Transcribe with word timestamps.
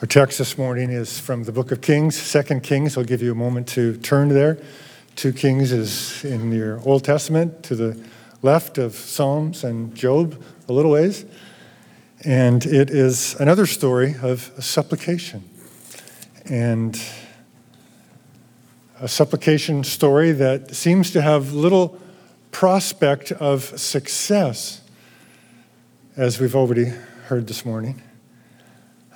Our 0.00 0.06
text 0.06 0.38
this 0.38 0.56
morning 0.56 0.90
is 0.90 1.18
from 1.18 1.42
the 1.42 1.50
book 1.50 1.72
of 1.72 1.80
Kings, 1.80 2.16
Second 2.16 2.62
Kings. 2.62 2.96
I'll 2.96 3.02
give 3.02 3.20
you 3.20 3.32
a 3.32 3.34
moment 3.34 3.66
to 3.70 3.96
turn 3.96 4.28
there. 4.28 4.56
Two 5.16 5.32
Kings 5.32 5.72
is 5.72 6.24
in 6.24 6.52
your 6.52 6.80
Old 6.86 7.02
Testament 7.02 7.64
to 7.64 7.74
the 7.74 8.00
left 8.40 8.78
of 8.78 8.94
Psalms 8.94 9.64
and 9.64 9.92
Job, 9.96 10.40
a 10.68 10.72
little 10.72 10.92
ways. 10.92 11.24
And 12.24 12.64
it 12.64 12.90
is 12.90 13.34
another 13.40 13.66
story 13.66 14.14
of 14.22 14.52
supplication. 14.60 15.42
And 16.44 16.96
a 19.00 19.08
supplication 19.08 19.82
story 19.82 20.30
that 20.30 20.76
seems 20.76 21.10
to 21.10 21.22
have 21.22 21.52
little 21.54 21.98
prospect 22.52 23.32
of 23.32 23.64
success, 23.76 24.80
as 26.16 26.38
we've 26.38 26.54
already 26.54 26.92
heard 27.26 27.48
this 27.48 27.66
morning 27.66 28.00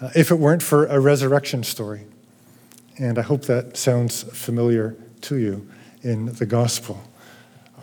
uh, 0.03 0.11
if 0.16 0.32
it 0.32 0.34
weren't 0.34 0.62
for 0.62 0.87
a 0.87 0.98
resurrection 0.98 1.62
story. 1.62 2.05
And 2.98 3.19
I 3.19 3.23
hope 3.23 3.42
that 3.42 3.77
sounds 3.77 4.25
familiar 4.25 4.97
to 5.23 5.37
you 5.37 5.69
in 6.02 6.27
the 6.34 6.45
gospel. 6.45 7.01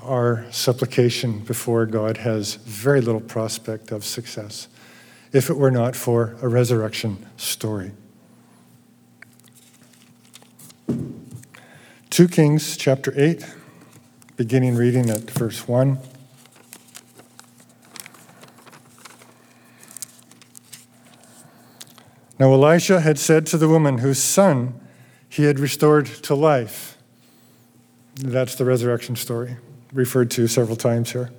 Our 0.03 0.45
supplication 0.51 1.39
before 1.39 1.85
God 1.85 2.17
has 2.17 2.55
very 2.55 2.99
little 2.99 3.21
prospect 3.21 3.91
of 3.91 4.03
success 4.03 4.67
if 5.31 5.49
it 5.49 5.57
were 5.57 5.71
not 5.71 5.95
for 5.95 6.35
a 6.41 6.47
resurrection 6.47 7.25
story. 7.37 7.91
2 12.09 12.27
Kings 12.27 12.75
chapter 12.75 13.13
8, 13.15 13.45
beginning 14.35 14.75
reading 14.75 15.09
at 15.09 15.29
verse 15.31 15.67
1. 15.67 15.99
Now 22.39 22.53
Elisha 22.53 23.01
had 23.01 23.19
said 23.19 23.45
to 23.47 23.57
the 23.57 23.67
woman 23.67 23.97
whose 23.97 24.17
son 24.17 24.79
he 25.27 25.43
had 25.43 25.59
restored 25.59 26.05
to 26.05 26.33
life. 26.33 26.97
That's 28.15 28.55
the 28.55 28.63
resurrection 28.63 29.17
story, 29.17 29.57
referred 29.91 30.31
to 30.31 30.47
several 30.47 30.77
times 30.77 31.11
here. 31.11 31.31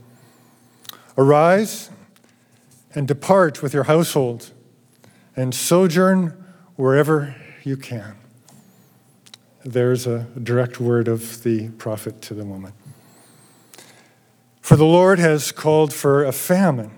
Arise 1.16 1.90
and 2.94 3.08
depart 3.08 3.62
with 3.62 3.72
your 3.72 3.84
household 3.84 4.50
and 5.34 5.54
sojourn 5.54 6.44
wherever 6.76 7.34
you 7.64 7.76
can. 7.78 8.16
There's 9.64 10.06
a 10.06 10.26
direct 10.42 10.80
word 10.80 11.08
of 11.08 11.42
the 11.42 11.70
prophet 11.70 12.20
to 12.22 12.34
the 12.34 12.44
woman. 12.44 12.72
For 14.60 14.76
the 14.76 14.84
Lord 14.84 15.18
has 15.18 15.50
called 15.50 15.92
for 15.92 16.24
a 16.24 16.32
famine, 16.32 16.90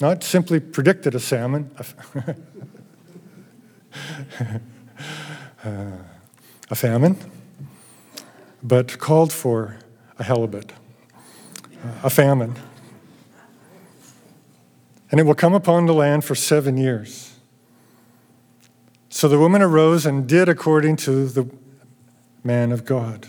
not 0.00 0.22
simply 0.22 0.60
predicted 0.60 1.14
a 1.14 1.20
salmon. 1.20 1.70
a 5.64 6.74
famine, 6.74 7.16
but 8.62 8.98
called 8.98 9.32
for 9.32 9.78
a 10.18 10.24
halibut, 10.24 10.72
a 12.02 12.10
famine. 12.10 12.54
And 15.10 15.20
it 15.20 15.24
will 15.24 15.34
come 15.34 15.54
upon 15.54 15.86
the 15.86 15.94
land 15.94 16.24
for 16.24 16.34
seven 16.34 16.76
years. 16.76 17.34
So 19.08 19.28
the 19.28 19.38
woman 19.38 19.62
arose 19.62 20.06
and 20.06 20.26
did 20.26 20.48
according 20.48 20.96
to 20.96 21.26
the 21.28 21.48
man 22.42 22.72
of 22.72 22.84
God. 22.84 23.28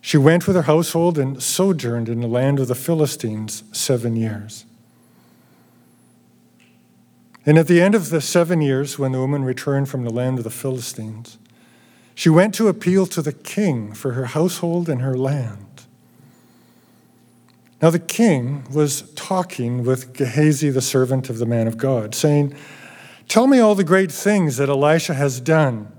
She 0.00 0.16
went 0.16 0.46
with 0.46 0.56
her 0.56 0.62
household 0.62 1.18
and 1.18 1.42
sojourned 1.42 2.08
in 2.08 2.20
the 2.20 2.26
land 2.26 2.58
of 2.58 2.68
the 2.68 2.74
Philistines 2.74 3.62
seven 3.72 4.16
years. 4.16 4.64
And 7.44 7.58
at 7.58 7.66
the 7.66 7.80
end 7.80 7.94
of 7.94 8.10
the 8.10 8.20
seven 8.20 8.60
years, 8.60 8.98
when 8.98 9.12
the 9.12 9.18
woman 9.18 9.44
returned 9.44 9.88
from 9.88 10.04
the 10.04 10.12
land 10.12 10.38
of 10.38 10.44
the 10.44 10.50
Philistines, 10.50 11.38
she 12.14 12.28
went 12.28 12.54
to 12.54 12.68
appeal 12.68 13.06
to 13.06 13.22
the 13.22 13.32
king 13.32 13.92
for 13.94 14.12
her 14.12 14.26
household 14.26 14.88
and 14.88 15.02
her 15.02 15.16
land. 15.16 15.66
Now 17.80 17.90
the 17.90 17.98
king 17.98 18.64
was 18.72 19.02
talking 19.16 19.84
with 19.84 20.12
Gehazi, 20.12 20.70
the 20.70 20.80
servant 20.80 21.28
of 21.28 21.38
the 21.38 21.46
man 21.46 21.66
of 21.66 21.76
God, 21.76 22.14
saying, 22.14 22.54
Tell 23.26 23.48
me 23.48 23.58
all 23.58 23.74
the 23.74 23.82
great 23.82 24.12
things 24.12 24.56
that 24.58 24.68
Elisha 24.68 25.14
has 25.14 25.40
done. 25.40 25.90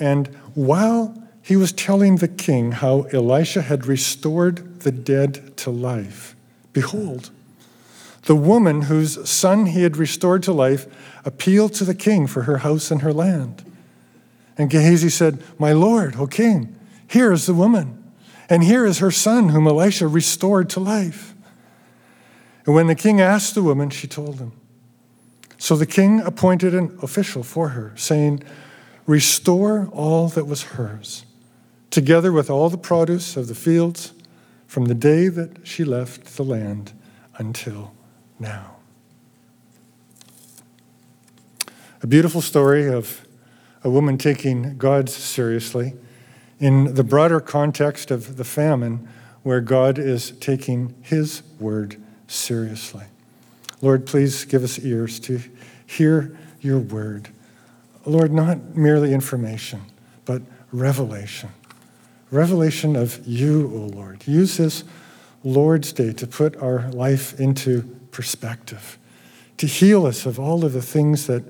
And 0.00 0.28
while 0.54 1.22
he 1.42 1.54
was 1.54 1.72
telling 1.72 2.16
the 2.16 2.28
king 2.28 2.72
how 2.72 3.02
Elisha 3.12 3.62
had 3.62 3.86
restored 3.86 4.80
the 4.80 4.90
dead 4.90 5.56
to 5.58 5.70
life, 5.70 6.34
behold, 6.72 7.30
the 8.26 8.36
woman 8.36 8.82
whose 8.82 9.28
son 9.28 9.66
he 9.66 9.82
had 9.82 9.96
restored 9.96 10.42
to 10.42 10.52
life 10.52 10.86
appealed 11.24 11.72
to 11.74 11.84
the 11.84 11.94
king 11.94 12.26
for 12.26 12.42
her 12.42 12.58
house 12.58 12.90
and 12.90 13.02
her 13.02 13.12
land. 13.12 13.64
And 14.58 14.68
Gehazi 14.68 15.10
said, 15.10 15.42
My 15.58 15.72
lord, 15.72 16.16
O 16.16 16.26
king, 16.26 16.76
here 17.08 17.32
is 17.32 17.46
the 17.46 17.54
woman, 17.54 18.02
and 18.50 18.64
here 18.64 18.84
is 18.84 18.98
her 18.98 19.12
son 19.12 19.50
whom 19.50 19.66
Elisha 19.66 20.08
restored 20.08 20.68
to 20.70 20.80
life. 20.80 21.34
And 22.64 22.74
when 22.74 22.88
the 22.88 22.96
king 22.96 23.20
asked 23.20 23.54
the 23.54 23.62
woman, 23.62 23.90
she 23.90 24.08
told 24.08 24.40
him. 24.40 24.52
So 25.56 25.76
the 25.76 25.86
king 25.86 26.20
appointed 26.20 26.74
an 26.74 26.98
official 27.02 27.44
for 27.44 27.70
her, 27.70 27.92
saying, 27.94 28.42
Restore 29.06 29.88
all 29.92 30.28
that 30.30 30.46
was 30.46 30.62
hers, 30.62 31.24
together 31.90 32.32
with 32.32 32.50
all 32.50 32.70
the 32.70 32.76
produce 32.76 33.36
of 33.36 33.46
the 33.46 33.54
fields, 33.54 34.12
from 34.66 34.86
the 34.86 34.94
day 34.94 35.28
that 35.28 35.64
she 35.64 35.84
left 35.84 36.36
the 36.36 36.42
land 36.42 36.92
until 37.38 37.95
now. 38.38 38.76
A 42.02 42.06
beautiful 42.06 42.40
story 42.40 42.88
of 42.88 43.26
a 43.82 43.90
woman 43.90 44.18
taking 44.18 44.76
God 44.76 45.08
seriously 45.08 45.94
in 46.58 46.94
the 46.94 47.04
broader 47.04 47.40
context 47.40 48.10
of 48.10 48.36
the 48.36 48.44
famine 48.44 49.08
where 49.42 49.60
God 49.60 49.98
is 49.98 50.32
taking 50.32 50.94
his 51.02 51.42
word 51.58 52.02
seriously. 52.26 53.04
Lord, 53.80 54.06
please 54.06 54.44
give 54.44 54.64
us 54.64 54.78
ears 54.78 55.20
to 55.20 55.40
hear 55.86 56.36
your 56.60 56.78
word. 56.78 57.28
Lord, 58.04 58.32
not 58.32 58.76
merely 58.76 59.12
information, 59.12 59.82
but 60.24 60.42
revelation. 60.72 61.50
Revelation 62.30 62.96
of 62.96 63.24
you, 63.26 63.70
O 63.72 63.96
Lord. 63.96 64.26
Use 64.26 64.56
this 64.56 64.84
Lord's 65.44 65.92
Day 65.92 66.12
to 66.14 66.26
put 66.26 66.56
our 66.56 66.90
life 66.90 67.38
into 67.38 67.98
perspective, 68.16 68.98
to 69.58 69.66
heal 69.66 70.06
us 70.06 70.24
of 70.24 70.40
all 70.40 70.64
of 70.64 70.72
the 70.72 70.80
things 70.80 71.26
that 71.26 71.44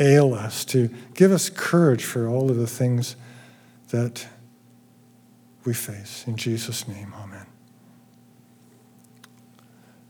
ail 0.00 0.34
us, 0.34 0.64
to 0.64 0.90
give 1.14 1.30
us 1.30 1.48
courage 1.48 2.04
for 2.04 2.26
all 2.26 2.50
of 2.50 2.56
the 2.56 2.66
things 2.66 3.14
that 3.90 4.26
we 5.64 5.72
face. 5.72 6.24
In 6.26 6.36
Jesus' 6.36 6.88
name, 6.88 7.14
amen. 7.16 7.46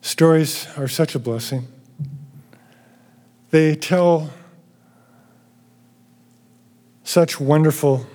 Stories 0.00 0.68
are 0.78 0.88
such 0.88 1.14
a 1.14 1.18
blessing. 1.18 1.68
They 3.50 3.74
tell 3.74 4.30
such 7.04 7.38
wonderful 7.38 8.06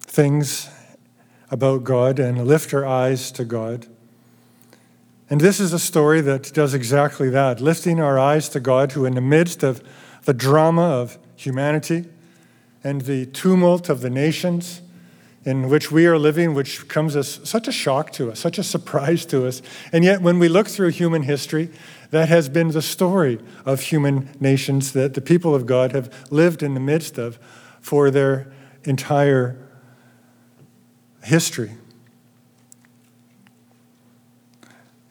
things 0.00 0.70
about 1.50 1.84
God 1.84 2.18
and 2.18 2.46
lift 2.46 2.72
our 2.72 2.86
eyes 2.86 3.30
to 3.32 3.44
God. 3.44 3.86
And 5.30 5.40
this 5.40 5.60
is 5.60 5.72
a 5.72 5.78
story 5.78 6.20
that 6.22 6.52
does 6.52 6.74
exactly 6.74 7.30
that, 7.30 7.60
lifting 7.60 8.00
our 8.00 8.18
eyes 8.18 8.48
to 8.50 8.60
God, 8.60 8.92
who, 8.92 9.04
in 9.04 9.14
the 9.14 9.20
midst 9.20 9.62
of 9.62 9.80
the 10.24 10.34
drama 10.34 10.82
of 10.82 11.18
humanity 11.36 12.06
and 12.82 13.02
the 13.02 13.26
tumult 13.26 13.88
of 13.88 14.00
the 14.00 14.10
nations 14.10 14.82
in 15.44 15.68
which 15.70 15.90
we 15.90 16.06
are 16.06 16.18
living, 16.18 16.52
which 16.52 16.88
comes 16.88 17.16
as 17.16 17.40
such 17.44 17.66
a 17.68 17.72
shock 17.72 18.12
to 18.12 18.30
us, 18.30 18.40
such 18.40 18.58
a 18.58 18.62
surprise 18.62 19.24
to 19.26 19.46
us. 19.46 19.62
And 19.92 20.04
yet, 20.04 20.20
when 20.20 20.38
we 20.38 20.48
look 20.48 20.68
through 20.68 20.90
human 20.90 21.22
history, 21.22 21.70
that 22.10 22.28
has 22.28 22.48
been 22.48 22.72
the 22.72 22.82
story 22.82 23.38
of 23.64 23.80
human 23.80 24.28
nations 24.40 24.92
that 24.92 25.14
the 25.14 25.20
people 25.20 25.54
of 25.54 25.64
God 25.64 25.92
have 25.92 26.30
lived 26.30 26.62
in 26.62 26.74
the 26.74 26.80
midst 26.80 27.18
of 27.18 27.38
for 27.80 28.10
their 28.10 28.52
entire 28.84 29.56
history. 31.22 31.70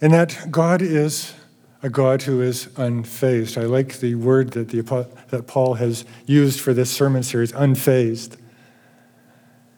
And 0.01 0.13
that 0.13 0.47
God 0.49 0.81
is 0.81 1.33
a 1.81 1.89
God 1.89 2.23
who 2.23 2.41
is 2.41 2.67
unfazed. 2.75 3.61
I 3.61 3.65
like 3.65 3.99
the 3.99 4.15
word 4.15 4.51
that, 4.51 4.69
the, 4.69 5.07
that 5.29 5.47
Paul 5.47 5.75
has 5.75 6.05
used 6.25 6.59
for 6.59 6.73
this 6.73 6.91
sermon 6.91 7.23
series, 7.23 7.51
unfazed. 7.53 8.37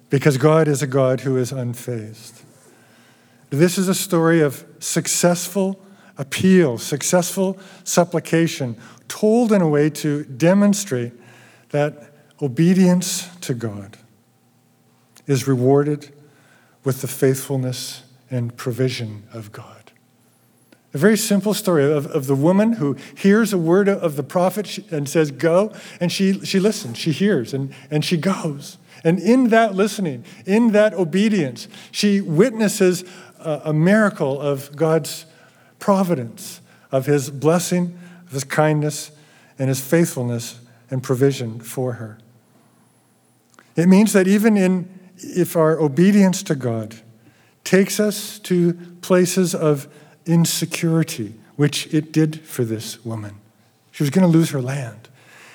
Because 0.09 0.37
God 0.37 0.67
is 0.67 0.81
a 0.81 0.87
God 0.87 1.21
who 1.21 1.37
is 1.37 1.51
unfazed. 1.51 2.41
This 3.49 3.77
is 3.77 3.87
a 3.87 3.93
story 3.93 4.41
of 4.41 4.65
successful 4.79 5.79
appeal, 6.17 6.77
successful 6.77 7.57
supplication, 7.83 8.77
told 9.07 9.51
in 9.51 9.61
a 9.61 9.67
way 9.67 9.89
to 9.89 10.23
demonstrate 10.25 11.13
that 11.69 12.13
obedience 12.41 13.27
to 13.41 13.53
God 13.53 13.97
is 15.27 15.47
rewarded 15.47 16.13
with 16.83 17.01
the 17.01 17.07
faithfulness 17.07 18.03
and 18.29 18.55
provision 18.55 19.23
of 19.33 19.51
God. 19.51 19.80
A 20.93 20.97
very 20.97 21.17
simple 21.17 21.53
story 21.53 21.89
of, 21.89 22.05
of 22.07 22.27
the 22.27 22.35
woman 22.35 22.73
who 22.73 22.97
hears 23.15 23.53
a 23.53 23.57
word 23.57 23.87
of 23.87 24.17
the 24.17 24.23
prophet 24.23 24.79
and 24.91 25.07
says, 25.07 25.31
Go, 25.31 25.73
and 26.01 26.11
she, 26.11 26.43
she 26.45 26.59
listens, 26.59 26.97
she 26.97 27.11
hears, 27.11 27.53
and, 27.53 27.73
and 27.89 28.03
she 28.03 28.17
goes. 28.17 28.77
And 29.03 29.17
in 29.17 29.49
that 29.49 29.73
listening, 29.73 30.25
in 30.45 30.73
that 30.73 30.93
obedience, 30.93 31.67
she 31.91 32.19
witnesses 32.19 33.05
a, 33.39 33.61
a 33.65 33.73
miracle 33.73 34.39
of 34.39 34.75
God's 34.75 35.25
providence, 35.79 36.59
of 36.91 37.05
his 37.05 37.29
blessing, 37.29 37.97
of 38.25 38.33
his 38.33 38.43
kindness, 38.43 39.11
and 39.57 39.69
his 39.69 39.79
faithfulness 39.79 40.59
and 40.89 41.01
provision 41.01 41.59
for 41.61 41.93
her. 41.93 42.17
It 43.75 43.87
means 43.87 44.11
that 44.13 44.27
even 44.27 44.57
in 44.57 44.89
if 45.17 45.55
our 45.55 45.79
obedience 45.79 46.43
to 46.43 46.55
God 46.55 46.95
takes 47.63 47.99
us 47.99 48.39
to 48.39 48.73
places 49.01 49.55
of 49.55 49.87
insecurity, 50.25 51.35
which 51.55 51.93
it 51.93 52.11
did 52.11 52.41
for 52.41 52.63
this 52.63 53.03
woman. 53.05 53.35
She 53.91 54.03
was 54.03 54.09
going 54.09 54.29
to 54.29 54.37
lose 54.37 54.51
her 54.51 54.61
land. 54.61 55.09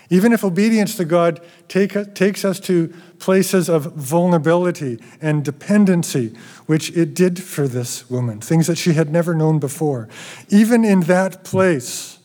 Even 0.08 0.32
if 0.32 0.44
obedience 0.44 0.96
to 0.96 1.04
God 1.04 1.40
take, 1.68 2.14
takes 2.14 2.44
us 2.44 2.60
to 2.60 2.94
places 3.18 3.68
of 3.68 3.94
vulnerability 3.94 5.00
and 5.20 5.44
dependency, 5.44 6.36
which 6.66 6.96
it 6.96 7.14
did 7.14 7.42
for 7.42 7.66
this 7.66 8.08
woman, 8.08 8.40
things 8.40 8.68
that 8.68 8.78
she 8.78 8.92
had 8.92 9.10
never 9.10 9.34
known 9.34 9.58
before, 9.58 10.08
even 10.48 10.84
in 10.84 11.00
that 11.02 11.42
place, 11.42 12.18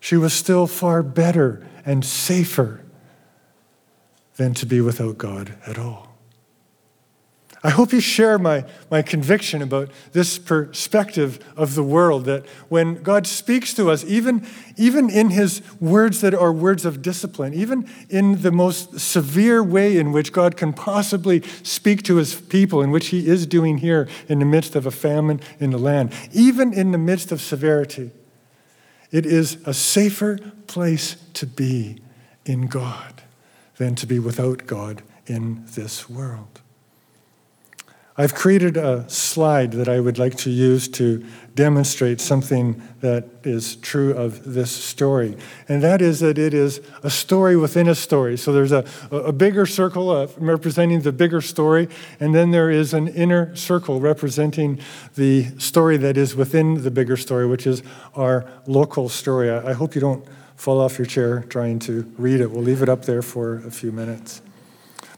she 0.00 0.16
was 0.16 0.32
still 0.32 0.66
far 0.66 1.02
better 1.02 1.66
and 1.84 2.04
safer 2.04 2.80
than 4.36 4.54
to 4.54 4.64
be 4.64 4.80
without 4.80 5.18
God 5.18 5.54
at 5.66 5.78
all. 5.78 6.11
I 7.64 7.70
hope 7.70 7.92
you 7.92 8.00
share 8.00 8.40
my, 8.40 8.64
my 8.90 9.02
conviction 9.02 9.62
about 9.62 9.88
this 10.12 10.36
perspective 10.36 11.38
of 11.56 11.76
the 11.76 11.84
world 11.84 12.24
that 12.24 12.44
when 12.68 13.00
God 13.04 13.24
speaks 13.24 13.72
to 13.74 13.88
us, 13.88 14.04
even, 14.04 14.44
even 14.76 15.08
in 15.08 15.30
his 15.30 15.62
words 15.80 16.22
that 16.22 16.34
are 16.34 16.52
words 16.52 16.84
of 16.84 17.02
discipline, 17.02 17.54
even 17.54 17.88
in 18.08 18.42
the 18.42 18.50
most 18.50 18.98
severe 18.98 19.62
way 19.62 19.96
in 19.96 20.10
which 20.10 20.32
God 20.32 20.56
can 20.56 20.72
possibly 20.72 21.40
speak 21.62 22.02
to 22.04 22.16
his 22.16 22.34
people, 22.34 22.82
in 22.82 22.90
which 22.90 23.08
he 23.08 23.28
is 23.28 23.46
doing 23.46 23.78
here 23.78 24.08
in 24.28 24.40
the 24.40 24.44
midst 24.44 24.74
of 24.74 24.84
a 24.84 24.90
famine 24.90 25.40
in 25.60 25.70
the 25.70 25.78
land, 25.78 26.12
even 26.32 26.72
in 26.72 26.90
the 26.90 26.98
midst 26.98 27.30
of 27.30 27.40
severity, 27.40 28.10
it 29.12 29.24
is 29.24 29.58
a 29.66 29.74
safer 29.74 30.38
place 30.66 31.14
to 31.34 31.46
be 31.46 32.02
in 32.44 32.66
God 32.66 33.22
than 33.76 33.94
to 33.94 34.06
be 34.06 34.18
without 34.18 34.66
God 34.66 35.02
in 35.26 35.64
this 35.74 36.10
world. 36.10 36.61
I've 38.14 38.34
created 38.34 38.76
a 38.76 39.08
slide 39.08 39.72
that 39.72 39.88
I 39.88 39.98
would 39.98 40.18
like 40.18 40.36
to 40.38 40.50
use 40.50 40.86
to 40.88 41.24
demonstrate 41.54 42.20
something 42.20 42.82
that 43.00 43.24
is 43.42 43.76
true 43.76 44.12
of 44.12 44.52
this 44.52 44.70
story. 44.70 45.36
And 45.66 45.82
that 45.82 46.02
is 46.02 46.20
that 46.20 46.36
it 46.36 46.52
is 46.52 46.82
a 47.02 47.08
story 47.08 47.56
within 47.56 47.88
a 47.88 47.94
story. 47.94 48.36
So 48.36 48.52
there's 48.52 48.72
a, 48.72 48.84
a 49.10 49.32
bigger 49.32 49.64
circle 49.64 50.26
representing 50.36 51.00
the 51.00 51.12
bigger 51.12 51.40
story, 51.40 51.88
and 52.20 52.34
then 52.34 52.50
there 52.50 52.70
is 52.70 52.92
an 52.92 53.08
inner 53.08 53.56
circle 53.56 53.98
representing 53.98 54.78
the 55.14 55.46
story 55.58 55.96
that 55.96 56.18
is 56.18 56.36
within 56.36 56.82
the 56.82 56.90
bigger 56.90 57.16
story, 57.16 57.46
which 57.46 57.66
is 57.66 57.82
our 58.14 58.46
local 58.66 59.08
story. 59.08 59.50
I 59.50 59.72
hope 59.72 59.94
you 59.94 60.02
don't 60.02 60.24
fall 60.54 60.82
off 60.82 60.98
your 60.98 61.06
chair 61.06 61.44
trying 61.48 61.78
to 61.80 62.02
read 62.18 62.40
it. 62.40 62.50
We'll 62.50 62.62
leave 62.62 62.82
it 62.82 62.90
up 62.90 63.06
there 63.06 63.22
for 63.22 63.56
a 63.66 63.70
few 63.70 63.90
minutes. 63.90 64.42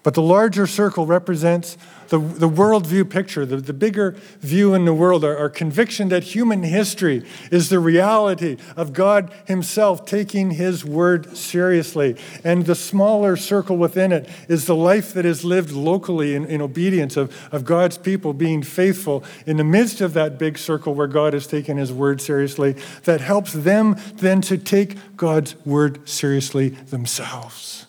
But 0.05 0.13
the 0.13 0.23
larger 0.23 0.67
circle 0.67 1.07
represents 1.07 1.79
the, 2.09 2.19
the 2.19 2.49
worldview 2.49 3.09
picture, 3.09 3.47
the, 3.47 3.57
the 3.57 3.73
bigger 3.73 4.11
view 4.41 4.75
in 4.75 4.85
the 4.85 4.93
world, 4.93 5.25
our, 5.25 5.35
our 5.35 5.49
conviction 5.49 6.11
that 6.11 6.23
human 6.23 6.63
history 6.63 7.25
is 7.51 7.71
the 7.71 7.79
reality 7.79 8.59
of 8.77 8.93
God 8.93 9.33
Himself 9.47 10.05
taking 10.05 10.53
His 10.53 10.85
word 10.85 11.35
seriously. 11.35 12.17
And 12.45 12.67
the 12.67 12.75
smaller 12.75 13.35
circle 13.35 13.79
within 13.79 14.13
it 14.13 14.29
is 14.47 14.67
the 14.67 14.77
life 14.77 15.15
that 15.15 15.25
is 15.25 15.43
lived 15.43 15.73
locally 15.73 16.35
in, 16.35 16.45
in 16.45 16.61
obedience 16.61 17.17
of, 17.17 17.35
of 17.51 17.65
God's 17.65 17.97
people 17.97 18.35
being 18.35 18.63
faithful 18.63 19.25
in 19.47 19.57
the 19.57 19.65
midst 19.65 20.03
of 20.03 20.13
that 20.13 20.39
big 20.39 20.59
circle 20.59 20.95
where 20.95 21.07
God 21.07 21.33
has 21.33 21.47
taken 21.47 21.79
His 21.79 21.91
word 21.91 22.21
seriously, 22.21 22.77
that 23.05 23.23
helps 23.23 23.55
them 23.55 23.97
then 24.17 24.43
to 24.43 24.59
take 24.59 25.17
God's 25.17 25.57
word 25.65 26.07
seriously 26.07 26.69
themselves 26.69 27.84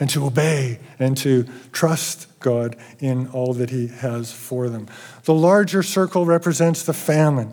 and 0.00 0.08
to 0.10 0.24
obey 0.24 0.78
and 0.98 1.16
to 1.18 1.44
trust 1.72 2.26
God 2.40 2.76
in 3.00 3.28
all 3.28 3.52
that 3.54 3.70
He 3.70 3.88
has 3.88 4.32
for 4.32 4.68
them. 4.68 4.86
The 5.24 5.34
larger 5.34 5.82
circle 5.82 6.24
represents 6.24 6.82
the 6.82 6.92
famine. 6.92 7.52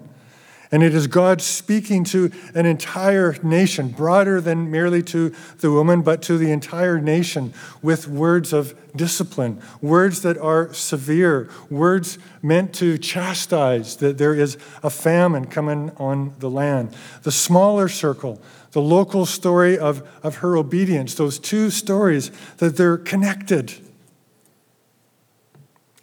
And 0.71 0.83
it 0.83 0.95
is 0.95 1.07
God 1.07 1.41
speaking 1.41 2.03
to 2.05 2.31
an 2.53 2.65
entire 2.65 3.37
nation, 3.43 3.89
broader 3.89 4.41
than 4.41 4.71
merely 4.71 5.03
to 5.03 5.33
the 5.59 5.71
woman, 5.71 6.01
but 6.01 6.21
to 6.23 6.37
the 6.37 6.51
entire 6.51 6.99
nation, 6.99 7.53
with 7.81 8.07
words 8.07 8.51
of 8.51 8.75
discipline, 8.95 9.61
words 9.81 10.21
that 10.23 10.37
are 10.37 10.73
severe, 10.73 11.49
words 11.69 12.17
meant 12.41 12.73
to 12.75 12.97
chastise 12.97 13.97
that 13.97 14.17
there 14.17 14.33
is 14.33 14.57
a 14.81 14.89
famine 14.89 15.45
coming 15.45 15.91
on 15.97 16.33
the 16.39 16.49
land. 16.49 16.95
The 17.21 17.31
smaller 17.31 17.87
circle 17.87 18.41
the 18.75 18.81
local 18.81 19.25
story 19.25 19.79
of, 19.79 20.05
of 20.21 20.35
her 20.39 20.57
obedience, 20.57 21.15
those 21.15 21.39
two 21.39 21.69
stories, 21.69 22.29
that 22.57 22.75
they're 22.75 22.97
connected 22.97 23.73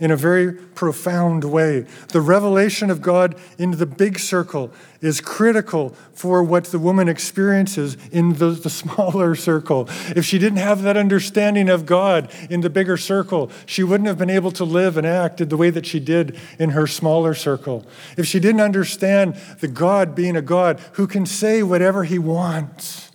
in 0.02 0.10
a 0.10 0.16
very 0.16 0.52
profound 0.52 1.44
way. 1.44 1.87
The 2.08 2.20
revelation 2.20 2.90
of 2.90 3.00
God 3.00 3.37
into 3.56 3.76
the 3.76 3.87
big 3.87 4.19
circle 4.19 4.72
is 5.00 5.20
critical 5.20 5.90
for 6.12 6.43
what 6.43 6.64
the 6.64 6.81
woman 6.81 7.08
experiences 7.08 7.96
in 8.10 8.32
the, 8.34 8.50
the, 8.50 8.69
smaller 8.82 9.37
circle. 9.37 9.88
If 10.16 10.25
she 10.25 10.40
didn't 10.40 10.58
have 10.58 10.82
that 10.82 10.96
understanding 10.96 11.69
of 11.69 11.87
God 11.87 12.32
in 12.50 12.62
the 12.62 12.69
bigger 12.69 12.96
circle, 12.96 13.52
she 13.64 13.84
wouldn't 13.84 14.08
have 14.08 14.19
been 14.19 14.28
able 14.28 14.50
to 14.52 14.64
live 14.64 14.96
and 14.96 15.06
act 15.06 15.40
in 15.40 15.49
the 15.49 15.56
way 15.56 15.70
that 15.70 15.87
she 15.87 16.00
did 16.00 16.37
in 16.58 16.70
her 16.70 16.88
smaller 16.88 17.32
circle. 17.32 17.87
If 18.16 18.26
she 18.26 18.40
didn't 18.40 18.60
understand 18.60 19.37
the 19.60 19.69
God 19.69 20.16
being 20.16 20.34
a 20.34 20.43
God 20.43 20.81
who 20.94 21.06
can 21.06 21.26
say 21.26 21.62
whatever 21.62 22.02
he 22.02 22.19
wants, 22.19 23.12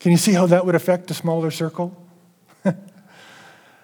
can 0.00 0.12
you 0.12 0.18
see 0.18 0.34
how 0.34 0.44
that 0.48 0.66
would 0.66 0.74
affect 0.74 1.06
the 1.06 1.14
smaller 1.14 1.50
circle? 1.50 2.07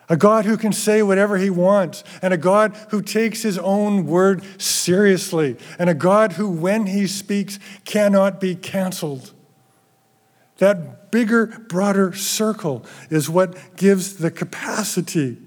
A 0.09 0.17
God 0.17 0.45
who 0.45 0.57
can 0.57 0.73
say 0.73 1.03
whatever 1.03 1.39
he 1.39 1.49
wants, 1.49 2.05
and 2.21 2.35
a 2.35 2.39
God 2.39 2.77
who 2.91 3.01
takes 3.01 3.43
his 3.43 3.59
own 3.59 4.07
word 4.07 4.45
seriously, 4.61 5.57
and 5.79 5.89
a 5.89 5.95
God 5.95 6.33
who, 6.33 6.51
when 6.51 6.87
he 6.87 7.07
speaks, 7.07 7.59
cannot 7.85 8.41
be 8.41 8.55
canceled. 8.55 9.33
That 10.59 11.11
bigger, 11.11 11.47
broader 11.69 12.13
circle 12.13 12.85
is 13.11 13.31
what 13.31 13.77
gives 13.77 14.17
the 14.17 14.31
capacity 14.31 15.39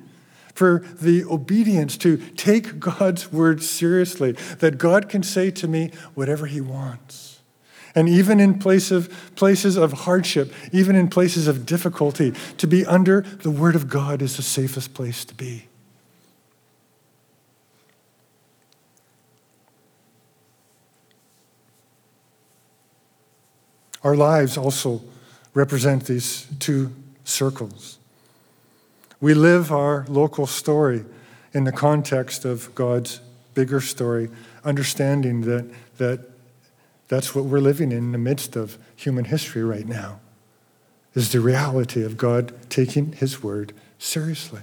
for 0.53 0.83
the 0.99 1.23
obedience 1.25 1.97
to 1.97 2.17
take 2.17 2.79
God's 2.79 3.31
word 3.31 3.61
seriously, 3.61 4.31
that 4.59 4.77
God 4.79 5.07
can 5.07 5.21
say 5.21 5.51
to 5.51 5.67
me 5.67 5.91
whatever 6.15 6.47
he 6.47 6.61
wants. 6.61 7.36
And 7.97 8.07
even 8.07 8.39
in 8.39 8.59
place 8.59 8.91
of, 8.91 9.11
places 9.33 9.75
of 9.75 9.91
hardship, 9.91 10.53
even 10.71 10.95
in 10.95 11.07
places 11.07 11.47
of 11.47 11.65
difficulty, 11.65 12.31
to 12.57 12.67
be 12.67 12.85
under 12.85 13.21
the 13.21 13.49
Word 13.49 13.75
of 13.75 13.89
God 13.89 14.21
is 14.21 14.37
the 14.37 14.43
safest 14.43 14.93
place 14.93 15.25
to 15.25 15.33
be. 15.33 15.65
Our 24.03 24.15
lives 24.15 24.59
also 24.59 25.01
represent 25.55 26.05
these 26.05 26.45
two 26.59 26.93
circles. 27.23 27.97
We 29.19 29.33
live 29.33 29.71
our 29.71 30.05
local 30.07 30.45
story 30.45 31.03
in 31.51 31.63
the 31.63 31.71
context 31.71 32.45
of 32.45 32.75
God's 32.75 33.21
bigger 33.55 33.81
story, 33.81 34.29
understanding 34.63 35.41
that, 35.41 35.67
that 35.97 36.36
that's 37.07 37.33
what 37.33 37.45
we're 37.45 37.59
living 37.59 37.91
in, 37.91 37.97
in 37.99 38.11
the 38.11 38.17
midst 38.17 38.55
of 38.55 38.77
human 38.95 39.25
history 39.25 39.63
right 39.63 39.87
now, 39.87 40.19
is 41.13 41.31
the 41.31 41.39
reality 41.39 42.03
of 42.03 42.17
God 42.17 42.53
taking 42.69 43.13
his 43.13 43.41
word 43.41 43.73
seriously. 43.97 44.61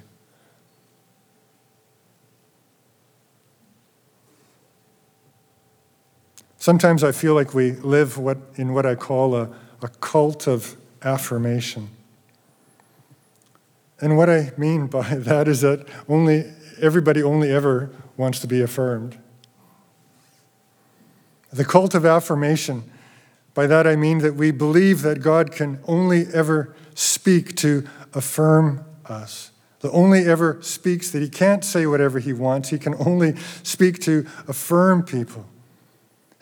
Sometimes 6.58 7.04
I 7.04 7.12
feel 7.12 7.34
like 7.34 7.52
we 7.52 7.72
live 7.72 8.16
what, 8.16 8.38
in 8.56 8.72
what 8.72 8.86
I 8.86 8.94
call 8.94 9.36
a, 9.36 9.50
a 9.82 9.88
cult 9.88 10.46
of 10.46 10.76
affirmation. 11.02 11.90
And 14.00 14.16
what 14.16 14.30
I 14.30 14.52
mean 14.56 14.86
by 14.88 15.14
that 15.14 15.46
is 15.48 15.60
that 15.60 15.86
only 16.08 16.50
everybody 16.80 17.22
only 17.22 17.50
ever 17.50 17.90
wants 18.16 18.38
to 18.40 18.46
be 18.46 18.62
affirmed. 18.62 19.18
The 21.54 21.64
cult 21.64 21.94
of 21.94 22.04
affirmation, 22.04 22.82
by 23.54 23.68
that 23.68 23.86
I 23.86 23.94
mean 23.94 24.18
that 24.18 24.34
we 24.34 24.50
believe 24.50 25.02
that 25.02 25.22
God 25.22 25.52
can 25.52 25.78
only 25.86 26.26
ever 26.34 26.74
speak 26.96 27.54
to 27.58 27.86
affirm 28.12 28.84
us. 29.06 29.52
The 29.78 29.90
only 29.92 30.24
ever 30.24 30.58
speaks 30.62 31.12
that 31.12 31.22
he 31.22 31.28
can't 31.28 31.64
say 31.64 31.86
whatever 31.86 32.18
he 32.18 32.32
wants. 32.32 32.70
He 32.70 32.78
can 32.78 32.96
only 32.96 33.36
speak 33.62 34.00
to 34.00 34.26
affirm 34.48 35.04
people. 35.04 35.46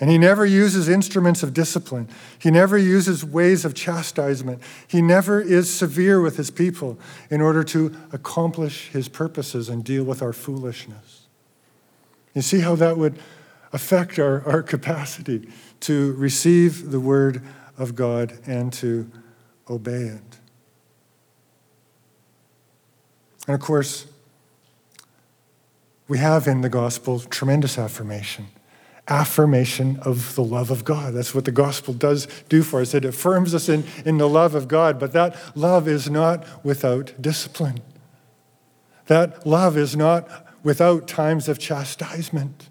And 0.01 0.09
he 0.09 0.17
never 0.17 0.47
uses 0.47 0.89
instruments 0.89 1.43
of 1.43 1.53
discipline. 1.53 2.09
He 2.39 2.51
never 2.51 2.79
uses 2.79 3.23
ways 3.23 3.67
of 3.67 3.75
chastisement. 3.75 4.63
He 4.89 5.03
never 5.03 5.43
is 5.43 5.73
severe 5.73 6.23
with 6.23 6.39
his 6.39 6.51
people 6.51 6.99
in 7.31 7.43
order 7.43 7.63
to 7.65 7.95
accomplish 8.13 8.89
his 8.89 9.09
purposes 9.09 9.69
and 9.69 9.85
deal 9.85 10.05
with 10.05 10.23
our 10.23 10.33
foolishness. 10.33 11.27
You 12.35 12.41
see 12.41 12.61
how 12.61 12.77
that 12.77 12.97
would 12.97 13.19
affect 13.73 14.19
our, 14.19 14.47
our 14.47 14.63
capacity 14.63 15.49
to 15.81 16.13
receive 16.15 16.91
the 16.91 17.01
word 17.01 17.43
of 17.79 17.95
God 17.95 18.39
and 18.47 18.73
to 18.75 19.11
obey 19.69 20.03
it. 20.03 20.39
And 23.47 23.55
of 23.55 23.61
course, 23.61 24.07
we 26.09 26.19
have 26.19 26.47
in 26.47 26.61
the 26.61 26.69
gospel 26.69 27.21
tremendous 27.21 27.79
affirmation 27.79 28.49
affirmation 29.09 29.99
of 30.03 30.35
the 30.37 30.45
love 30.45 30.71
of 30.71 30.85
God. 30.85 31.15
That's 31.15 31.35
what 31.35 31.45
the 31.45 31.53
gospel 31.53 31.93
does 31.93 32.27
do 32.49 32.63
for 32.63 32.81
us. 32.81 32.95
It 32.95 33.05
affirms 33.05 33.55
us 33.55 33.69
in, 33.69 33.85
in 34.05 34.19
the 34.19 34.29
love 34.29 34.55
of 34.55 34.69
God, 34.69 35.01
but 35.01 35.13
that 35.13 35.37
love 35.57 35.89
is 35.89 36.09
not 36.09 36.47
without 36.65 37.13
discipline. 37.21 37.81
That 39.07 39.45
love 39.47 39.77
is 39.77 39.97
not 39.97 40.47
without 40.63 41.09
times 41.09 41.49
of 41.49 41.59
chastisement. 41.59 42.69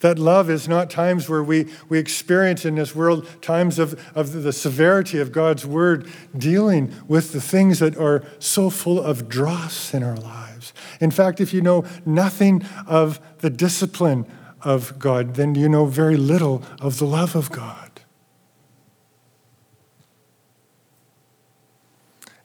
That 0.00 0.18
love 0.18 0.48
is 0.48 0.68
not 0.68 0.90
times 0.90 1.28
where 1.28 1.42
we, 1.42 1.66
we 1.88 1.98
experience 1.98 2.64
in 2.64 2.76
this 2.76 2.94
world 2.94 3.26
times 3.42 3.80
of, 3.80 4.00
of 4.14 4.32
the 4.32 4.52
severity 4.52 5.18
of 5.18 5.32
God's 5.32 5.66
word 5.66 6.08
dealing 6.36 6.94
with 7.08 7.32
the 7.32 7.40
things 7.40 7.80
that 7.80 7.96
are 7.96 8.24
so 8.38 8.70
full 8.70 9.00
of 9.00 9.28
dross 9.28 9.92
in 9.92 10.04
our 10.04 10.16
lives. 10.16 10.72
In 11.00 11.10
fact, 11.10 11.40
if 11.40 11.52
you 11.52 11.60
know 11.60 11.84
nothing 12.06 12.64
of 12.86 13.20
the 13.38 13.50
discipline 13.50 14.24
of 14.62 14.98
God, 15.00 15.34
then 15.34 15.56
you 15.56 15.68
know 15.68 15.86
very 15.86 16.16
little 16.16 16.62
of 16.80 16.98
the 16.98 17.06
love 17.06 17.34
of 17.34 17.50
God. 17.50 18.00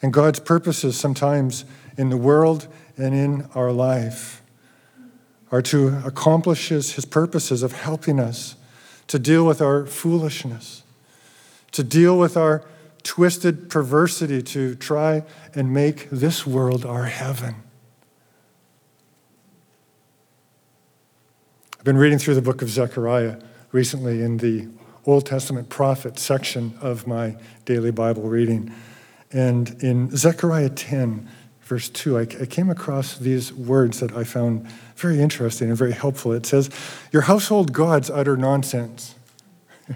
And 0.01 0.11
God's 0.11 0.39
purposes 0.39 0.99
sometimes 0.99 1.65
in 1.97 2.09
the 2.09 2.17
world 2.17 2.67
and 2.97 3.13
in 3.13 3.47
our 3.55 3.71
life 3.71 4.42
are 5.53 5.61
to 5.61 6.01
accomplish 6.03 6.69
his, 6.69 7.05
purposes 7.05 7.61
of 7.61 7.73
helping 7.73 8.19
us 8.19 8.55
to 9.05 9.19
deal 9.19 9.45
with 9.45 9.61
our 9.61 9.85
foolishness, 9.85 10.81
to 11.71 11.83
deal 11.83 12.17
with 12.17 12.35
our 12.35 12.63
twisted 13.03 13.69
perversity, 13.69 14.41
to 14.41 14.73
try 14.73 15.23
and 15.53 15.71
make 15.71 16.09
this 16.09 16.47
world 16.47 16.83
our 16.87 17.05
heaven. 17.05 17.53
I've 21.77 21.83
been 21.83 21.97
reading 21.97 22.17
through 22.17 22.33
the 22.33 22.41
book 22.41 22.63
of 22.63 22.69
Zechariah 22.69 23.37
recently 23.71 24.23
in 24.23 24.37
the 24.37 24.69
Old 25.05 25.27
Testament 25.27 25.69
prophet 25.69 26.17
section 26.17 26.75
of 26.81 27.05
my 27.05 27.35
daily 27.65 27.91
Bible 27.91 28.23
reading. 28.23 28.73
And 29.31 29.83
in 29.83 30.09
Zechariah 30.17 30.69
10, 30.69 31.29
verse 31.63 31.89
2, 31.89 32.17
I, 32.17 32.21
I 32.21 32.45
came 32.45 32.69
across 32.69 33.17
these 33.17 33.53
words 33.53 33.99
that 33.99 34.11
I 34.13 34.23
found 34.23 34.67
very 34.95 35.19
interesting 35.19 35.69
and 35.69 35.77
very 35.77 35.93
helpful. 35.93 36.33
It 36.33 36.45
says, 36.45 36.69
Your 37.11 37.23
household 37.23 37.73
gods 37.73 38.09
utter 38.09 38.37
nonsense. 38.37 39.15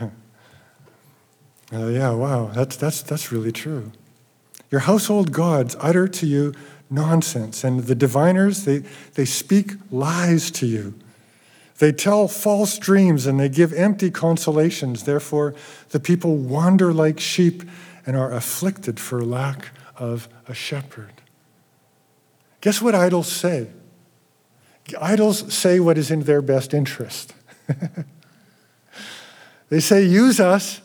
uh, 0.00 0.08
yeah, 1.70 2.10
wow, 2.10 2.46
that's, 2.54 2.76
that's, 2.76 3.02
that's 3.02 3.30
really 3.32 3.52
true. 3.52 3.92
Your 4.70 4.80
household 4.80 5.32
gods 5.32 5.76
utter 5.80 6.08
to 6.08 6.26
you 6.26 6.54
nonsense. 6.90 7.64
And 7.64 7.80
the 7.80 7.94
diviners, 7.94 8.64
they, 8.64 8.78
they 9.14 9.24
speak 9.24 9.72
lies 9.90 10.50
to 10.52 10.66
you. 10.66 10.94
They 11.78 11.90
tell 11.92 12.28
false 12.28 12.78
dreams 12.78 13.26
and 13.26 13.38
they 13.38 13.48
give 13.48 13.72
empty 13.72 14.10
consolations. 14.10 15.02
Therefore, 15.04 15.54
the 15.90 15.98
people 15.98 16.36
wander 16.36 16.92
like 16.92 17.18
sheep 17.18 17.64
and 18.06 18.16
are 18.16 18.32
afflicted 18.32 19.00
for 19.00 19.24
lack 19.24 19.70
of 19.96 20.28
a 20.46 20.54
shepherd. 20.54 21.22
Guess 22.60 22.80
what 22.80 22.94
idols 22.94 23.30
say? 23.30 23.68
Idols 25.00 25.52
say 25.52 25.80
what 25.80 25.96
is 25.96 26.10
in 26.10 26.20
their 26.20 26.42
best 26.42 26.74
interest. 26.74 27.34
they 29.68 29.80
say, 29.80 30.04
use 30.04 30.40
us. 30.40 30.80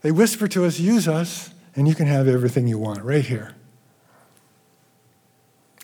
They 0.00 0.10
whisper 0.10 0.48
to 0.48 0.64
us, 0.64 0.80
use 0.80 1.06
us, 1.06 1.50
and 1.76 1.86
you 1.86 1.94
can 1.94 2.06
have 2.06 2.26
everything 2.26 2.66
you 2.66 2.78
want 2.78 3.02
right 3.02 3.24
here. 3.24 3.54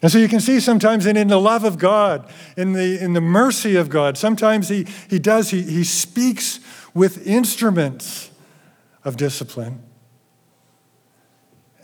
And 0.02 0.12
so 0.12 0.18
you 0.18 0.28
can 0.28 0.40
see 0.40 0.60
sometimes 0.60 1.06
in, 1.06 1.16
in 1.16 1.28
the 1.28 1.40
love 1.40 1.64
of 1.64 1.78
God, 1.78 2.30
in 2.56 2.72
the, 2.72 3.02
in 3.02 3.14
the 3.14 3.20
mercy 3.20 3.76
of 3.76 3.88
God, 3.88 4.16
sometimes 4.16 4.68
he, 4.68 4.86
he 5.08 5.18
does, 5.18 5.50
he, 5.50 5.62
he 5.62 5.84
speaks 5.84 6.60
with 6.94 7.26
instruments 7.26 8.30
of 9.04 9.16
discipline. 9.16 9.82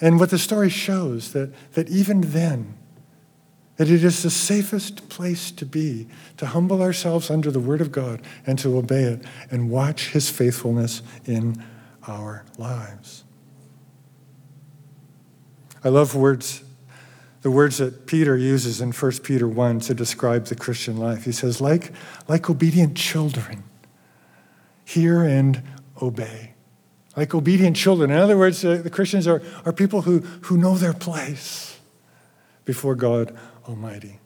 And 0.04 0.20
what 0.20 0.28
the 0.28 0.38
story 0.38 0.68
shows 0.68 1.32
that, 1.32 1.50
that 1.72 1.88
even 1.88 2.20
then, 2.20 2.74
that 3.76 3.88
it 3.88 4.04
is 4.04 4.22
the 4.22 4.28
safest 4.28 5.08
place 5.08 5.50
to 5.52 5.64
be, 5.64 6.08
to 6.36 6.44
humble 6.44 6.82
ourselves 6.82 7.30
under 7.30 7.50
the 7.50 7.58
word 7.58 7.80
of 7.80 7.90
God 7.90 8.20
and 8.46 8.58
to 8.58 8.76
obey 8.76 9.04
it 9.04 9.24
and 9.50 9.70
watch 9.70 10.10
his 10.10 10.28
faithfulness 10.28 11.00
in 11.24 11.64
our 12.06 12.44
lives. 12.58 13.24
I 15.82 15.88
love 15.88 16.14
words 16.14 16.62
the 17.40 17.50
words 17.50 17.76
that 17.78 18.06
Peter 18.06 18.36
uses 18.36 18.80
in 18.82 18.92
1 18.92 19.12
Peter 19.22 19.46
1 19.46 19.80
to 19.80 19.94
describe 19.94 20.46
the 20.46 20.54
Christian 20.54 20.96
life. 20.96 21.24
He 21.24 21.32
says, 21.32 21.60
like, 21.60 21.92
like 22.26 22.48
obedient 22.48 22.96
children, 22.96 23.64
hear 24.84 25.22
and 25.22 25.62
obey. 26.00 26.53
Like 27.16 27.34
obedient 27.34 27.76
children. 27.76 28.10
In 28.10 28.16
other 28.16 28.36
words, 28.36 28.62
the 28.62 28.90
Christians 28.90 29.26
are, 29.26 29.42
are 29.64 29.72
people 29.72 30.02
who, 30.02 30.20
who 30.42 30.56
know 30.56 30.74
their 30.76 30.92
place 30.92 31.78
before 32.64 32.94
God 32.94 33.36
Almighty 33.68 34.18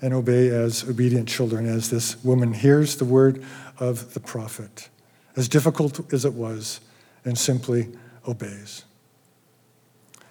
and 0.00 0.14
obey 0.14 0.48
as 0.48 0.84
obedient 0.88 1.28
children, 1.28 1.66
as 1.66 1.90
this 1.90 2.22
woman 2.22 2.52
hears 2.52 2.96
the 2.96 3.04
word 3.04 3.42
of 3.78 4.14
the 4.14 4.20
prophet, 4.20 4.88
as 5.36 5.48
difficult 5.48 6.12
as 6.12 6.24
it 6.24 6.34
was, 6.34 6.80
and 7.24 7.36
simply 7.36 7.88
obeys. 8.26 8.84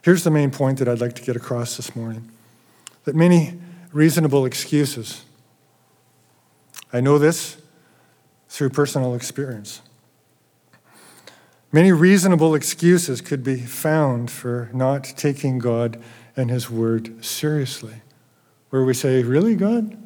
Here's 0.03 0.23
the 0.23 0.31
main 0.31 0.51
point 0.51 0.79
that 0.79 0.87
I'd 0.87 1.01
like 1.01 1.15
to 1.15 1.21
get 1.21 1.35
across 1.35 1.75
this 1.75 1.95
morning 1.95 2.31
that 3.03 3.15
many 3.15 3.59
reasonable 3.91 4.45
excuses, 4.45 5.23
I 6.93 7.01
know 7.01 7.17
this 7.17 7.57
through 8.49 8.69
personal 8.69 9.15
experience. 9.15 9.81
Many 11.71 11.91
reasonable 11.91 12.55
excuses 12.55 13.21
could 13.21 13.43
be 13.43 13.57
found 13.57 14.31
for 14.31 14.69
not 14.73 15.03
taking 15.03 15.59
God 15.59 16.01
and 16.35 16.49
His 16.49 16.69
Word 16.69 17.23
seriously, 17.23 18.01
where 18.69 18.83
we 18.83 18.93
say, 18.93 19.23
Really, 19.23 19.55
God? 19.55 19.97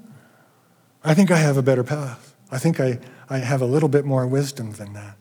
I 1.04 1.14
think 1.14 1.32
I 1.32 1.38
have 1.38 1.58
a 1.58 1.64
better 1.64 1.84
path. 1.84 2.36
I 2.52 2.58
think 2.58 2.80
I, 2.80 3.00
I 3.30 3.40
have 3.40 3.62
a 3.62 3.66
little 3.66 3.90
bit 3.90 4.06
more 4.06 4.28
wisdom 4.28 4.74
than 4.74 4.94
that. 4.94 5.18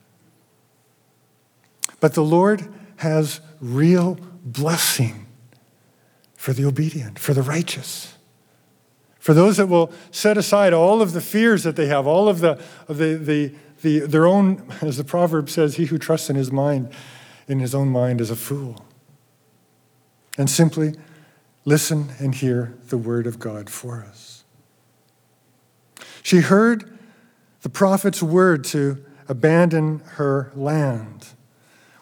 But 2.00 2.14
the 2.14 2.24
Lord 2.24 2.72
has 2.96 3.40
real 3.60 4.18
blessing 4.44 5.26
for 6.34 6.52
the 6.52 6.64
obedient, 6.64 7.18
for 7.18 7.34
the 7.34 7.42
righteous, 7.42 8.16
for 9.18 9.34
those 9.34 9.58
that 9.58 9.66
will 9.66 9.92
set 10.10 10.38
aside 10.38 10.72
all 10.72 11.02
of 11.02 11.12
the 11.12 11.20
fears 11.20 11.62
that 11.64 11.76
they 11.76 11.86
have, 11.86 12.06
all 12.06 12.28
of 12.28 12.40
the, 12.40 12.60
the, 12.88 13.14
the, 13.16 13.54
the, 13.82 14.00
their 14.00 14.26
own, 14.26 14.70
as 14.82 14.96
the 14.96 15.04
proverb 15.04 15.48
says, 15.48 15.76
he 15.76 15.86
who 15.86 15.98
trusts 15.98 16.30
in 16.30 16.36
his 16.36 16.52
mind, 16.52 16.92
in 17.48 17.60
his 17.60 17.74
own 17.74 17.88
mind 17.88 18.20
is 18.20 18.30
a 18.30 18.36
fool. 18.36 18.84
And 20.38 20.48
simply 20.48 20.94
listen 21.64 22.10
and 22.18 22.34
hear 22.34 22.78
the 22.88 22.98
word 22.98 23.26
of 23.26 23.38
God 23.38 23.68
for 23.68 24.02
us. 24.02 24.44
She 26.22 26.40
heard 26.40 26.98
the 27.62 27.68
prophet's 27.68 28.22
word 28.22 28.64
to 28.64 29.04
abandon 29.28 30.00
her 30.14 30.50
land, 30.54 31.28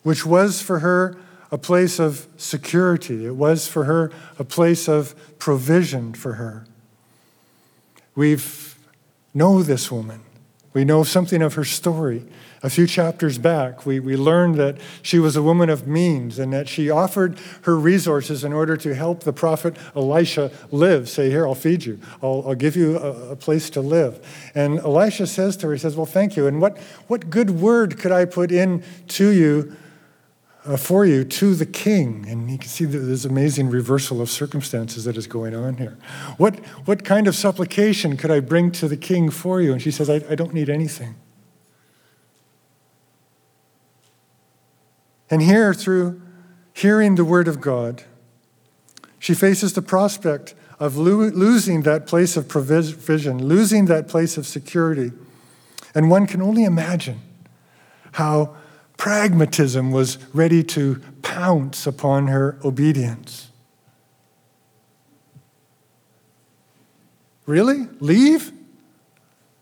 which 0.02 0.24
was 0.24 0.60
for 0.60 0.80
her 0.80 1.16
a 1.50 1.58
place 1.58 1.98
of 1.98 2.26
security. 2.36 3.26
It 3.26 3.36
was 3.36 3.66
for 3.66 3.84
her 3.84 4.10
a 4.38 4.44
place 4.44 4.88
of 4.88 5.14
provision 5.38 6.14
for 6.14 6.34
her. 6.34 6.66
We 8.14 8.36
know 9.32 9.62
this 9.62 9.90
woman. 9.90 10.20
We 10.72 10.84
know 10.84 11.02
something 11.02 11.42
of 11.42 11.54
her 11.54 11.64
story. 11.64 12.24
A 12.62 12.68
few 12.68 12.86
chapters 12.86 13.38
back, 13.38 13.86
we, 13.86 14.00
we 14.00 14.16
learned 14.16 14.56
that 14.56 14.78
she 15.00 15.20
was 15.20 15.36
a 15.36 15.42
woman 15.42 15.70
of 15.70 15.86
means 15.86 16.40
and 16.40 16.52
that 16.52 16.68
she 16.68 16.90
offered 16.90 17.38
her 17.62 17.78
resources 17.78 18.42
in 18.42 18.52
order 18.52 18.76
to 18.78 18.94
help 18.96 19.22
the 19.22 19.32
prophet 19.32 19.76
Elisha 19.94 20.50
live. 20.72 21.08
Say, 21.08 21.30
Here, 21.30 21.46
I'll 21.46 21.54
feed 21.54 21.84
you, 21.84 22.00
I'll, 22.20 22.44
I'll 22.48 22.54
give 22.56 22.74
you 22.74 22.98
a, 22.98 23.30
a, 23.30 23.36
place 23.36 23.70
to 23.70 23.80
live. 23.80 24.50
And 24.56 24.80
Elisha 24.80 25.28
says 25.28 25.56
to 25.58 25.68
her, 25.68 25.74
He 25.74 25.78
says, 25.78 25.94
Well, 25.94 26.06
thank 26.06 26.36
you. 26.36 26.48
And 26.48 26.60
what, 26.60 26.78
what 27.06 27.30
good 27.30 27.50
word 27.50 27.96
could 27.98 28.10
I 28.10 28.24
put 28.24 28.50
in 28.50 28.82
to 29.08 29.28
you 29.28 29.76
uh, 30.68 30.76
for 30.76 31.06
you 31.06 31.24
to 31.24 31.54
the 31.54 31.64
king. 31.64 32.26
And 32.28 32.50
you 32.50 32.58
can 32.58 32.68
see 32.68 32.84
this 32.84 33.24
amazing 33.24 33.70
reversal 33.70 34.20
of 34.20 34.28
circumstances 34.28 35.04
that 35.04 35.16
is 35.16 35.26
going 35.26 35.54
on 35.54 35.78
here. 35.78 35.96
What, 36.36 36.58
what 36.84 37.04
kind 37.04 37.26
of 37.26 37.34
supplication 37.34 38.18
could 38.18 38.30
I 38.30 38.40
bring 38.40 38.70
to 38.72 38.86
the 38.86 38.96
king 38.96 39.30
for 39.30 39.62
you? 39.62 39.72
And 39.72 39.80
she 39.80 39.90
says, 39.90 40.10
I, 40.10 40.16
I 40.28 40.34
don't 40.34 40.52
need 40.52 40.68
anything. 40.68 41.14
And 45.30 45.40
here, 45.40 45.72
through 45.72 46.20
hearing 46.74 47.14
the 47.14 47.24
word 47.24 47.48
of 47.48 47.62
God, 47.62 48.04
she 49.18 49.34
faces 49.34 49.72
the 49.72 49.82
prospect 49.82 50.54
of 50.78 50.96
lo- 50.98 51.30
losing 51.30 51.82
that 51.82 52.06
place 52.06 52.36
of 52.36 52.46
provision, 52.46 53.42
losing 53.42 53.86
that 53.86 54.06
place 54.06 54.36
of 54.36 54.46
security. 54.46 55.12
And 55.94 56.10
one 56.10 56.26
can 56.26 56.42
only 56.42 56.64
imagine 56.64 57.20
how 58.12 58.56
pragmatism 58.98 59.90
was 59.90 60.18
ready 60.34 60.62
to 60.62 61.00
pounce 61.22 61.86
upon 61.86 62.26
her 62.26 62.58
obedience. 62.62 63.48
Really? 67.46 67.88
Leave? 68.00 68.52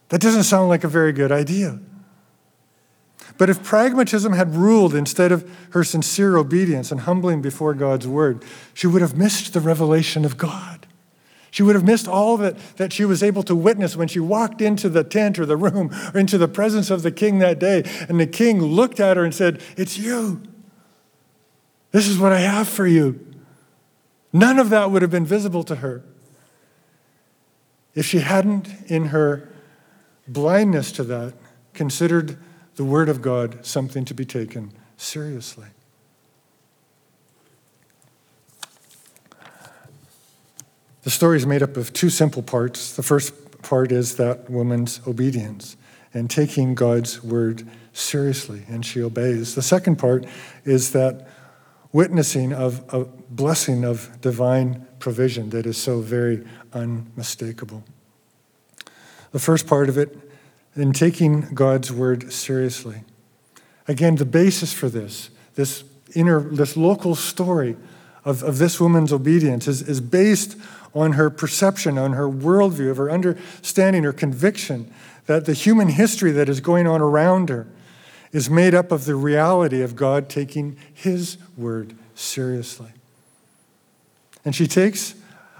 That 0.08 0.20
doesn't 0.20 0.42
sound 0.42 0.68
like 0.68 0.82
a 0.82 0.88
very 0.88 1.12
good 1.12 1.30
idea. 1.30 1.78
But 3.38 3.50
if 3.50 3.62
pragmatism 3.62 4.32
had 4.32 4.56
ruled 4.56 4.94
instead 4.94 5.30
of 5.30 5.48
her 5.70 5.84
sincere 5.84 6.36
obedience 6.36 6.90
and 6.90 7.02
humbling 7.02 7.42
before 7.42 7.74
God's 7.74 8.08
word, 8.08 8.44
she 8.74 8.86
would 8.86 9.02
have 9.02 9.16
missed 9.16 9.52
the 9.52 9.60
revelation 9.60 10.24
of 10.24 10.36
God. 10.36 10.75
She 11.50 11.62
would 11.62 11.74
have 11.74 11.84
missed 11.84 12.08
all 12.08 12.36
that, 12.38 12.58
that 12.76 12.92
she 12.92 13.04
was 13.04 13.22
able 13.22 13.42
to 13.44 13.54
witness 13.54 13.96
when 13.96 14.08
she 14.08 14.20
walked 14.20 14.60
into 14.60 14.88
the 14.88 15.04
tent 15.04 15.38
or 15.38 15.46
the 15.46 15.56
room 15.56 15.90
or 16.14 16.20
into 16.20 16.38
the 16.38 16.48
presence 16.48 16.90
of 16.90 17.02
the 17.02 17.12
king 17.12 17.38
that 17.38 17.58
day. 17.58 17.82
And 18.08 18.20
the 18.20 18.26
king 18.26 18.60
looked 18.60 19.00
at 19.00 19.16
her 19.16 19.24
and 19.24 19.34
said, 19.34 19.62
It's 19.76 19.98
you. 19.98 20.42
This 21.92 22.08
is 22.08 22.18
what 22.18 22.32
I 22.32 22.40
have 22.40 22.68
for 22.68 22.86
you. 22.86 23.20
None 24.32 24.58
of 24.58 24.70
that 24.70 24.90
would 24.90 25.02
have 25.02 25.10
been 25.10 25.24
visible 25.24 25.62
to 25.64 25.76
her 25.76 26.02
if 27.96 28.04
she 28.04 28.18
hadn't, 28.18 28.68
in 28.88 29.06
her 29.06 29.48
blindness 30.28 30.92
to 30.92 31.04
that, 31.04 31.32
considered 31.72 32.36
the 32.76 32.84
Word 32.84 33.08
of 33.08 33.22
God 33.22 33.64
something 33.64 34.04
to 34.04 34.14
be 34.14 34.26
taken 34.26 34.72
seriously. 34.98 35.66
The 41.06 41.12
story 41.12 41.36
is 41.36 41.46
made 41.46 41.62
up 41.62 41.76
of 41.76 41.92
two 41.92 42.10
simple 42.10 42.42
parts. 42.42 42.96
The 42.96 43.02
first 43.04 43.62
part 43.62 43.92
is 43.92 44.16
that 44.16 44.50
woman's 44.50 45.00
obedience 45.06 45.76
and 46.12 46.28
taking 46.28 46.74
God's 46.74 47.22
word 47.22 47.64
seriously, 47.92 48.64
and 48.66 48.84
she 48.84 49.00
obeys. 49.00 49.54
The 49.54 49.62
second 49.62 50.00
part 50.00 50.26
is 50.64 50.90
that 50.94 51.28
witnessing 51.92 52.52
of 52.52 52.82
a 52.92 53.04
blessing 53.04 53.84
of 53.84 54.20
divine 54.20 54.84
provision 54.98 55.50
that 55.50 55.64
is 55.64 55.78
so 55.78 56.00
very 56.00 56.44
unmistakable. 56.72 57.84
The 59.30 59.38
first 59.38 59.68
part 59.68 59.88
of 59.88 59.96
it, 59.96 60.18
in 60.74 60.92
taking 60.92 61.42
God's 61.54 61.92
word 61.92 62.32
seriously. 62.32 63.04
Again, 63.86 64.16
the 64.16 64.24
basis 64.24 64.72
for 64.72 64.88
this, 64.88 65.30
this 65.54 65.84
inner, 66.16 66.40
this 66.40 66.76
local 66.76 67.14
story 67.14 67.76
of, 68.24 68.42
of 68.42 68.58
this 68.58 68.80
woman's 68.80 69.12
obedience 69.12 69.68
is, 69.68 69.82
is 69.82 70.00
based 70.00 70.56
on 70.96 71.12
her 71.12 71.28
perception, 71.28 71.98
on 71.98 72.14
her 72.14 72.26
worldview, 72.26 72.90
of 72.90 72.96
her 72.96 73.10
understanding, 73.10 74.02
her 74.02 74.12
conviction 74.12 74.92
that 75.26 75.44
the 75.44 75.52
human 75.52 75.88
history 75.88 76.32
that 76.32 76.48
is 76.48 76.60
going 76.60 76.86
on 76.86 77.02
around 77.02 77.50
her 77.50 77.66
is 78.32 78.48
made 78.48 78.74
up 78.74 78.90
of 78.90 79.04
the 79.04 79.14
reality 79.14 79.82
of 79.82 79.94
God 79.94 80.28
taking 80.28 80.76
His 80.92 81.36
word 81.56 81.94
seriously. 82.14 82.90
And 84.44 84.54
she 84.54 84.66
takes 84.66 85.14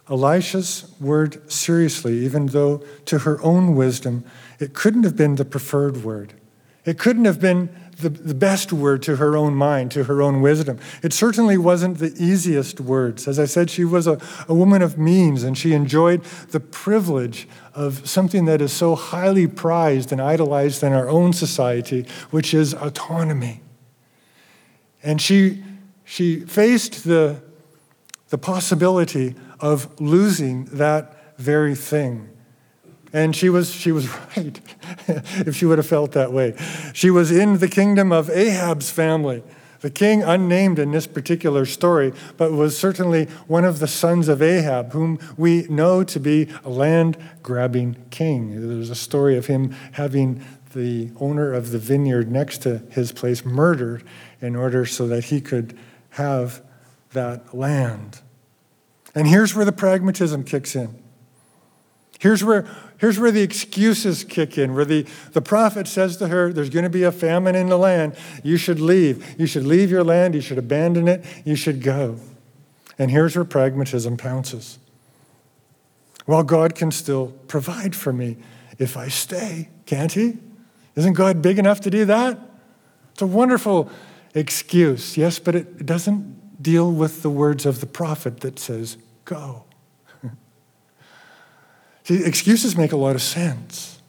Elisha's 0.09 0.93
word 1.01 1.51
seriously, 1.53 2.25
even 2.25 2.47
though 2.47 2.83
to 3.07 3.21
her 3.21 3.43
own 3.43 3.75
wisdom, 3.75 4.25
it 4.59 4.73
couldn't 4.73 5.03
have 5.03 5.17
been 5.17 5.35
the 5.35 5.45
preferred 5.45 6.03
word. 6.03 6.33
It 6.85 6.99
couldn't 6.99 7.25
have 7.25 7.41
been 7.41 7.69
the, 7.99 8.11
the 8.11 8.35
best 8.35 8.73
word 8.73 9.03
to 9.05 9.17
her 9.17 9.37
own 9.37 9.55
mind, 9.55 9.91
to 9.93 10.05
her 10.05 10.21
own 10.21 10.43
wisdom. 10.43 10.79
It 11.03 11.13
certainly 11.13 11.57
wasn't 11.57 11.99
the 11.99 12.15
easiest 12.19 12.79
words. 12.81 13.27
As 13.27 13.39
I 13.39 13.47
said, 13.47 13.71
she 13.71 13.85
was 13.85 14.07
a, 14.07 14.21
a 14.49 14.55
woman 14.55 14.83
of 14.83 14.99
means 14.99 15.43
and 15.43 15.57
she 15.57 15.73
enjoyed 15.73 16.23
the 16.51 16.61
privilege 16.61 17.49
of 17.75 18.07
something 18.07 18.45
that 18.45 18.61
is 18.61 18.73
so 18.73 18.95
highly 18.95 19.47
prized 19.47 20.13
and 20.13 20.21
idolized 20.21 20.83
in 20.83 20.93
our 20.93 21.09
own 21.09 21.33
society, 21.33 22.07
which 22.31 22.53
is 22.53 22.75
autonomy. 22.75 23.63
And 25.03 25.21
she, 25.21 25.65
she 26.05 26.41
faced 26.41 27.05
the, 27.05 27.43
the 28.29 28.39
possibility 28.39 29.35
of 29.59 29.99
losing 30.01 30.67
that 30.67 31.39
very 31.39 31.75
thing. 31.75 32.29
And 33.13 33.35
she 33.35 33.49
was, 33.49 33.73
she 33.73 33.93
was 33.93 34.09
right 34.37 34.61
if 35.09 35.57
she 35.57 35.65
would 35.65 35.79
have 35.79 35.87
felt 35.87 36.13
that 36.13 36.33
way. 36.33 36.55
She 36.93 37.11
was 37.11 37.31
in 37.31 37.59
the 37.59 37.69
kingdom 37.69 38.13
of 38.13 38.31
Ahab's 38.31 38.91
family, 38.91 39.43
the 39.81 39.91
king 39.91 40.23
unnamed 40.23 40.79
in 40.79 40.91
this 40.91 41.07
particular 41.07 41.65
story, 41.67 42.13
but 42.37 42.53
was 42.53 42.77
certainly 42.77 43.27
one 43.47 43.65
of 43.65 43.79
the 43.79 43.87
sons 43.87 44.29
of 44.29 44.43
Ahab, 44.43 44.93
whom 44.93 45.19
we 45.37 45.67
know 45.69 46.03
to 46.05 46.19
be 46.19 46.49
a 46.65 46.69
land 46.69 47.17
grabbing 47.43 47.97
king. 48.11 48.69
There's 48.69 48.91
a 48.91 48.95
story 48.95 49.37
of 49.37 49.47
him 49.47 49.71
having 49.93 50.45
the 50.73 51.11
owner 51.21 51.53
of 51.53 51.71
the 51.71 51.79
vineyard 51.79 52.31
next 52.31 52.59
to 52.59 52.79
his 52.91 53.13
place 53.13 53.45
murdered 53.45 54.03
in 54.41 54.57
order 54.57 54.85
so 54.85 55.07
that 55.09 55.25
he 55.25 55.41
could 55.41 55.79
have 56.11 56.63
that 57.13 57.55
land. 57.55 58.21
And 59.15 59.27
here's 59.27 59.55
where 59.55 59.65
the 59.65 59.73
pragmatism 59.73 60.45
kicks 60.45 60.77
in. 60.77 61.03
Here's 62.19 62.45
where 62.45 62.67
Here's 62.99 63.19
where 63.19 63.31
the 63.31 63.43
excuses 63.43 64.25
kick 64.25 64.57
in, 64.57 64.75
where 64.75 64.85
the, 64.85 65.07
the 65.33 65.43
prophet 65.43 65.87
says 65.87 66.17
to 66.19 66.29
her, 66.29 66.53
There's 66.53 66.71
going 66.71 66.85
to 66.85 66.91
be 66.91 67.03
a 67.03 67.13
famine 67.13 67.55
in 67.55 67.69
the 67.69 67.77
land. 67.77 68.17
You 68.43 68.57
should 68.57 68.81
leave. 68.81 69.39
You 69.39 69.47
should 69.47 69.65
leave 69.65 69.91
your 69.91 70.05
land. 70.05 70.35
You 70.35 70.41
should 70.41 70.59
abandon 70.59 71.07
it. 71.07 71.25
You 71.45 71.57
should 71.57 71.83
go. 71.83 72.19
And 72.99 73.11
here's 73.11 73.37
where 73.37 73.45
pragmatism 73.45 74.17
pounces. 74.17 74.79
Well, 76.27 76.43
God 76.43 76.75
can 76.75 76.91
still 76.91 77.29
provide 77.49 77.95
for 77.95 78.13
me 78.13 78.39
if 78.79 78.97
I 78.97 79.09
stay, 79.09 79.69
can't 79.85 80.13
He? 80.13 80.39
Isn't 80.97 81.13
God 81.13 81.43
big 81.43 81.59
enough 81.59 81.81
to 81.83 81.91
do 81.91 82.07
that? 82.07 82.39
It's 83.13 83.23
a 83.23 83.27
wonderful 83.27 83.91
excuse, 84.35 85.17
yes, 85.17 85.39
but 85.39 85.55
it 85.55 85.87
doesn't 85.87 86.63
deal 86.63 86.91
with 86.91 87.23
the 87.23 87.31
words 87.31 87.67
of 87.67 87.81
the 87.81 87.87
prophet 87.87 88.41
that 88.41 88.59
says, 88.59 88.97
Go. 89.25 89.65
See, 92.07 92.23
excuses 92.23 92.77
make 92.77 92.93
a 92.93 92.97
lot 92.97 93.17
of 93.17 93.23
sense, 93.23 94.01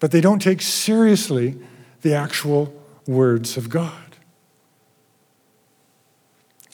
but 0.00 0.10
they 0.10 0.20
don't 0.20 0.42
take 0.42 0.60
seriously 0.60 1.56
the 2.02 2.14
actual 2.14 2.74
words 3.06 3.56
of 3.56 3.68
God. 3.68 3.92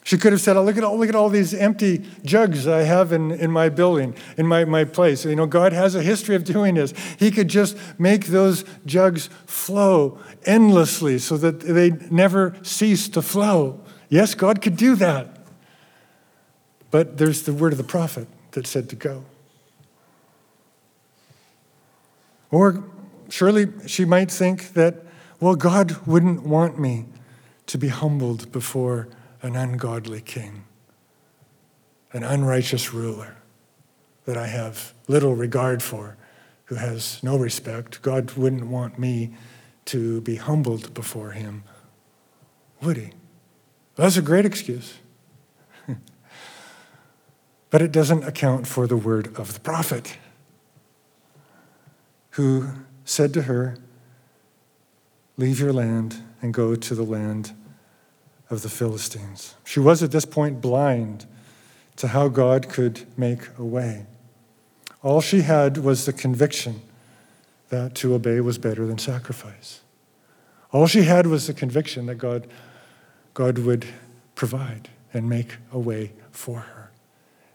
She 0.03 0.17
could 0.17 0.31
have 0.31 0.41
said, 0.41 0.57
oh, 0.57 0.63
look, 0.63 0.75
at 0.75 0.83
all, 0.83 0.97
look 0.97 1.07
at 1.07 1.13
all 1.13 1.29
these 1.29 1.53
empty 1.53 2.03
jugs 2.25 2.67
I 2.67 2.81
have 2.81 3.11
in, 3.11 3.29
in 3.29 3.51
my 3.51 3.69
building, 3.69 4.15
in 4.37 4.47
my, 4.47 4.65
my 4.65 4.85
place. 4.85 5.23
You 5.23 5.35
know, 5.35 5.45
God 5.45 5.71
has 5.71 5.93
a 5.93 6.01
history 6.01 6.35
of 6.35 6.43
doing 6.43 6.73
this. 6.73 6.91
He 7.19 7.29
could 7.29 7.47
just 7.47 7.77
make 7.99 8.25
those 8.25 8.65
jugs 8.87 9.29
flow 9.45 10.17
endlessly 10.47 11.19
so 11.19 11.37
that 11.37 11.59
they 11.59 11.91
never 12.09 12.55
cease 12.63 13.07
to 13.09 13.21
flow. 13.21 13.81
Yes, 14.09 14.33
God 14.33 14.63
could 14.63 14.77
do 14.77 14.95
that. 14.95 15.45
But 16.89 17.19
there's 17.19 17.43
the 17.43 17.53
word 17.53 17.71
of 17.71 17.77
the 17.77 17.83
prophet 17.83 18.27
that 18.51 18.67
said 18.67 18.89
to 18.89 18.95
go. 18.95 19.23
Or 22.49 22.83
surely 23.29 23.67
she 23.87 24.05
might 24.05 24.29
think 24.29 24.73
that, 24.73 24.95
well, 25.39 25.55
God 25.55 26.05
wouldn't 26.05 26.43
want 26.43 26.79
me 26.79 27.05
to 27.67 27.77
be 27.77 27.87
humbled 27.87 28.51
before 28.51 29.07
an 29.41 29.55
ungodly 29.55 30.21
king, 30.21 30.65
an 32.11 32.23
unrighteous 32.23 32.93
ruler 32.93 33.37
that 34.25 34.37
I 34.37 34.47
have 34.47 34.93
little 35.07 35.35
regard 35.35 35.81
for, 35.81 36.17
who 36.65 36.75
has 36.75 37.21
no 37.23 37.37
respect. 37.37 38.01
God 38.01 38.31
wouldn't 38.33 38.67
want 38.67 38.99
me 38.99 39.33
to 39.85 40.21
be 40.21 40.35
humbled 40.35 40.93
before 40.93 41.31
him, 41.31 41.63
would 42.81 42.97
he? 42.97 43.11
Well, 43.97 44.07
that's 44.07 44.17
a 44.17 44.21
great 44.21 44.45
excuse. 44.45 44.95
But 47.71 47.81
it 47.81 47.91
doesn't 47.91 48.23
account 48.25 48.67
for 48.67 48.85
the 48.85 48.97
word 48.97 49.35
of 49.39 49.53
the 49.55 49.59
prophet, 49.59 50.17
who 52.31 52.69
said 53.05 53.33
to 53.33 53.43
her, 53.43 53.77
Leave 55.37 55.59
your 55.59 55.73
land 55.73 56.17
and 56.41 56.53
go 56.53 56.75
to 56.75 56.93
the 56.93 57.03
land 57.03 57.53
of 58.49 58.61
the 58.61 58.69
Philistines. 58.69 59.55
She 59.63 59.79
was 59.79 60.03
at 60.03 60.11
this 60.11 60.25
point 60.25 60.61
blind 60.61 61.25
to 61.95 62.09
how 62.09 62.27
God 62.27 62.69
could 62.69 63.07
make 63.17 63.47
a 63.57 63.63
way. 63.63 64.05
All 65.01 65.21
she 65.21 65.41
had 65.41 65.77
was 65.77 66.05
the 66.05 66.13
conviction 66.13 66.81
that 67.69 67.95
to 67.95 68.13
obey 68.13 68.41
was 68.41 68.57
better 68.57 68.85
than 68.85 68.97
sacrifice. 68.97 69.79
All 70.71 70.87
she 70.87 71.03
had 71.03 71.25
was 71.27 71.47
the 71.47 71.53
conviction 71.53 72.05
that 72.07 72.15
God, 72.15 72.47
God 73.33 73.57
would 73.59 73.85
provide 74.35 74.89
and 75.13 75.27
make 75.27 75.55
a 75.71 75.79
way 75.79 76.11
for 76.31 76.59
her. 76.59 76.80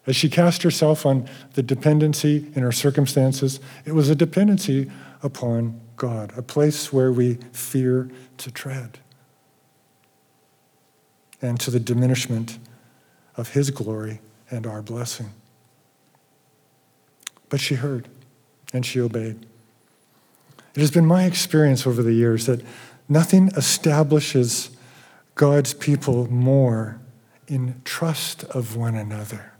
As 0.07 0.15
she 0.15 0.29
cast 0.29 0.63
herself 0.63 1.05
on 1.05 1.29
the 1.55 1.63
dependency 1.63 2.47
in 2.55 2.63
her 2.63 2.73
circumstances, 2.73 3.59
it 3.85 3.93
was 3.93 4.09
a 4.09 4.15
dependency 4.15 4.91
upon 5.23 5.81
God, 5.97 6.33
a 6.37 6.43
place 6.43 6.93
where 6.93 7.11
we 7.11 7.39
fear 7.53 8.09
to 8.39 8.51
tread, 8.51 8.99
and 11.43 11.59
to 11.61 11.71
the 11.71 11.81
diminishment 11.81 12.59
of 13.37 13.51
His 13.51 13.71
glory 13.71 14.21
and 14.49 14.67
our 14.67 14.81
blessing. 14.81 15.33
But 17.49 17.61
she 17.61 17.75
heard 17.75 18.09
and 18.73 18.87
she 18.87 19.01
obeyed. 19.01 19.45
It 20.75 20.81
has 20.81 20.91
been 20.91 21.07
my 21.07 21.25
experience 21.25 21.87
over 21.87 22.03
the 22.03 22.13
years 22.13 22.47
that 22.47 22.63
nothing 23.09 23.49
establishes 23.57 24.71
God's 25.35 25.75
people 25.75 26.31
more 26.31 27.01
in 27.49 27.81
trust 27.85 28.45
of 28.45 28.77
one 28.77 28.95
another 28.95 29.53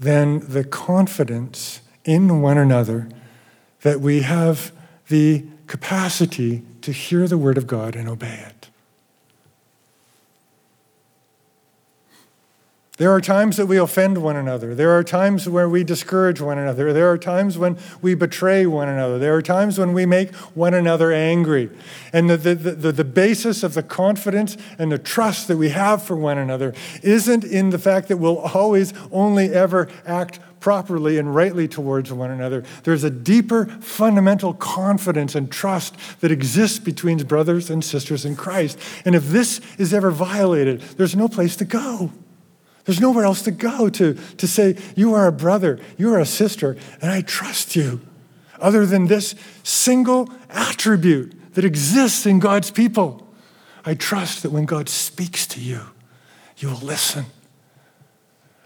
than 0.00 0.40
the 0.48 0.64
confidence 0.64 1.82
in 2.04 2.40
one 2.40 2.58
another 2.58 3.08
that 3.82 4.00
we 4.00 4.22
have 4.22 4.72
the 5.08 5.44
capacity 5.66 6.62
to 6.80 6.90
hear 6.90 7.28
the 7.28 7.38
word 7.38 7.58
of 7.58 7.66
God 7.66 7.94
and 7.94 8.08
obey 8.08 8.44
it. 8.46 8.59
There 13.00 13.12
are 13.12 13.20
times 13.22 13.56
that 13.56 13.64
we 13.64 13.78
offend 13.78 14.18
one 14.18 14.36
another. 14.36 14.74
There 14.74 14.90
are 14.90 15.02
times 15.02 15.48
where 15.48 15.70
we 15.70 15.84
discourage 15.84 16.38
one 16.38 16.58
another. 16.58 16.92
There 16.92 17.10
are 17.10 17.16
times 17.16 17.56
when 17.56 17.78
we 18.02 18.14
betray 18.14 18.66
one 18.66 18.90
another. 18.90 19.18
There 19.18 19.34
are 19.34 19.40
times 19.40 19.78
when 19.78 19.94
we 19.94 20.04
make 20.04 20.34
one 20.54 20.74
another 20.74 21.10
angry. 21.10 21.70
And 22.12 22.28
the, 22.28 22.36
the, 22.36 22.54
the, 22.54 22.92
the, 22.92 23.04
basis 23.04 23.62
of 23.62 23.72
the 23.72 23.82
confidence 23.82 24.58
and 24.78 24.92
the 24.92 24.98
trust 24.98 25.48
that 25.48 25.56
we 25.56 25.70
have 25.70 26.02
for 26.02 26.14
one 26.14 26.36
another 26.36 26.74
isn't 27.02 27.42
in 27.42 27.70
the 27.70 27.78
fact 27.78 28.08
that 28.08 28.18
we'll 28.18 28.36
always 28.36 28.92
only 29.10 29.50
ever 29.50 29.88
act 30.04 30.38
properly 30.60 31.16
and 31.16 31.34
rightly 31.34 31.66
towards 31.66 32.12
one 32.12 32.30
another. 32.30 32.64
There's 32.82 33.02
a 33.02 33.08
deeper 33.08 33.64
fundamental 33.80 34.52
confidence 34.52 35.34
and 35.34 35.50
trust 35.50 35.96
that 36.20 36.30
exists 36.30 36.78
between 36.78 37.16
brothers 37.24 37.70
and 37.70 37.82
sisters 37.82 38.26
in 38.26 38.36
Christ. 38.36 38.78
And 39.06 39.14
if 39.14 39.24
this 39.28 39.62
is 39.78 39.94
ever 39.94 40.10
violated, 40.10 40.82
there's 40.98 41.16
no 41.16 41.28
place 41.28 41.56
to 41.56 41.64
go. 41.64 42.12
There's 42.84 43.00
nowhere 43.00 43.24
else 43.24 43.42
to 43.42 43.50
go 43.50 43.88
to, 43.90 44.14
to 44.14 44.48
say, 44.48 44.76
You 44.96 45.14
are 45.14 45.26
a 45.26 45.32
brother, 45.32 45.78
you 45.98 46.12
are 46.14 46.18
a 46.18 46.26
sister, 46.26 46.76
and 47.00 47.10
I 47.10 47.20
trust 47.22 47.76
you, 47.76 48.00
other 48.60 48.86
than 48.86 49.06
this 49.06 49.34
single 49.62 50.28
attribute 50.48 51.54
that 51.54 51.64
exists 51.64 52.26
in 52.26 52.38
God's 52.38 52.70
people. 52.70 53.26
I 53.84 53.94
trust 53.94 54.42
that 54.42 54.50
when 54.50 54.64
God 54.64 54.88
speaks 54.88 55.46
to 55.48 55.60
you, 55.60 55.80
you 56.58 56.68
will 56.68 56.78
listen. 56.78 57.26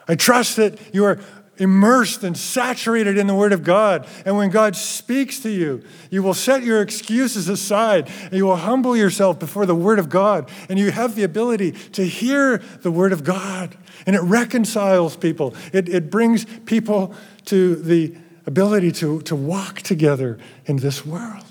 I 0.09 0.17
trust 0.17 0.57
that 0.57 0.79
you 0.95 1.05
are 1.05 1.19
immersed 1.59 2.25
and 2.25 2.37
saturated 2.37 3.17
in 3.17 3.27
the 3.27 3.35
Word 3.35 3.53
of 3.53 3.63
God. 3.63 4.07
And 4.25 4.37
when 4.37 4.51
God 4.51 4.77
speaks 4.77 5.39
to 5.41 5.51
you, 5.51 5.83
you 6.11 6.23
will 6.23 6.35
set 6.35 6.63
your 6.63 6.81
excuses 6.83 7.49
aside 7.49 8.11
and 8.25 8.33
you 8.33 8.47
will 8.47 8.57
humble 8.57 8.97
yourself 8.97 9.39
before 9.39 9.67
the 9.67 9.75
Word 9.75 9.99
of 9.99 10.09
God. 10.09 10.51
And 10.69 10.79
you 10.79 10.91
have 10.91 11.15
the 11.15 11.23
ability 11.23 11.73
to 11.93 12.05
hear 12.05 12.59
the 12.59 12.91
Word 12.91 13.13
of 13.13 13.25
God. 13.25 13.77
And 14.07 14.17
it 14.17 14.23
reconciles 14.23 15.17
people, 15.17 15.55
it, 15.73 15.89
it 15.89 16.11
brings 16.11 16.45
people 16.67 17.15
to 17.47 17.77
the 17.77 18.15
ability 18.47 18.93
to, 18.93 19.23
to 19.23 19.35
walk 19.35 19.81
together 19.81 20.39
in 20.67 20.77
this 20.77 21.07
world. 21.07 21.45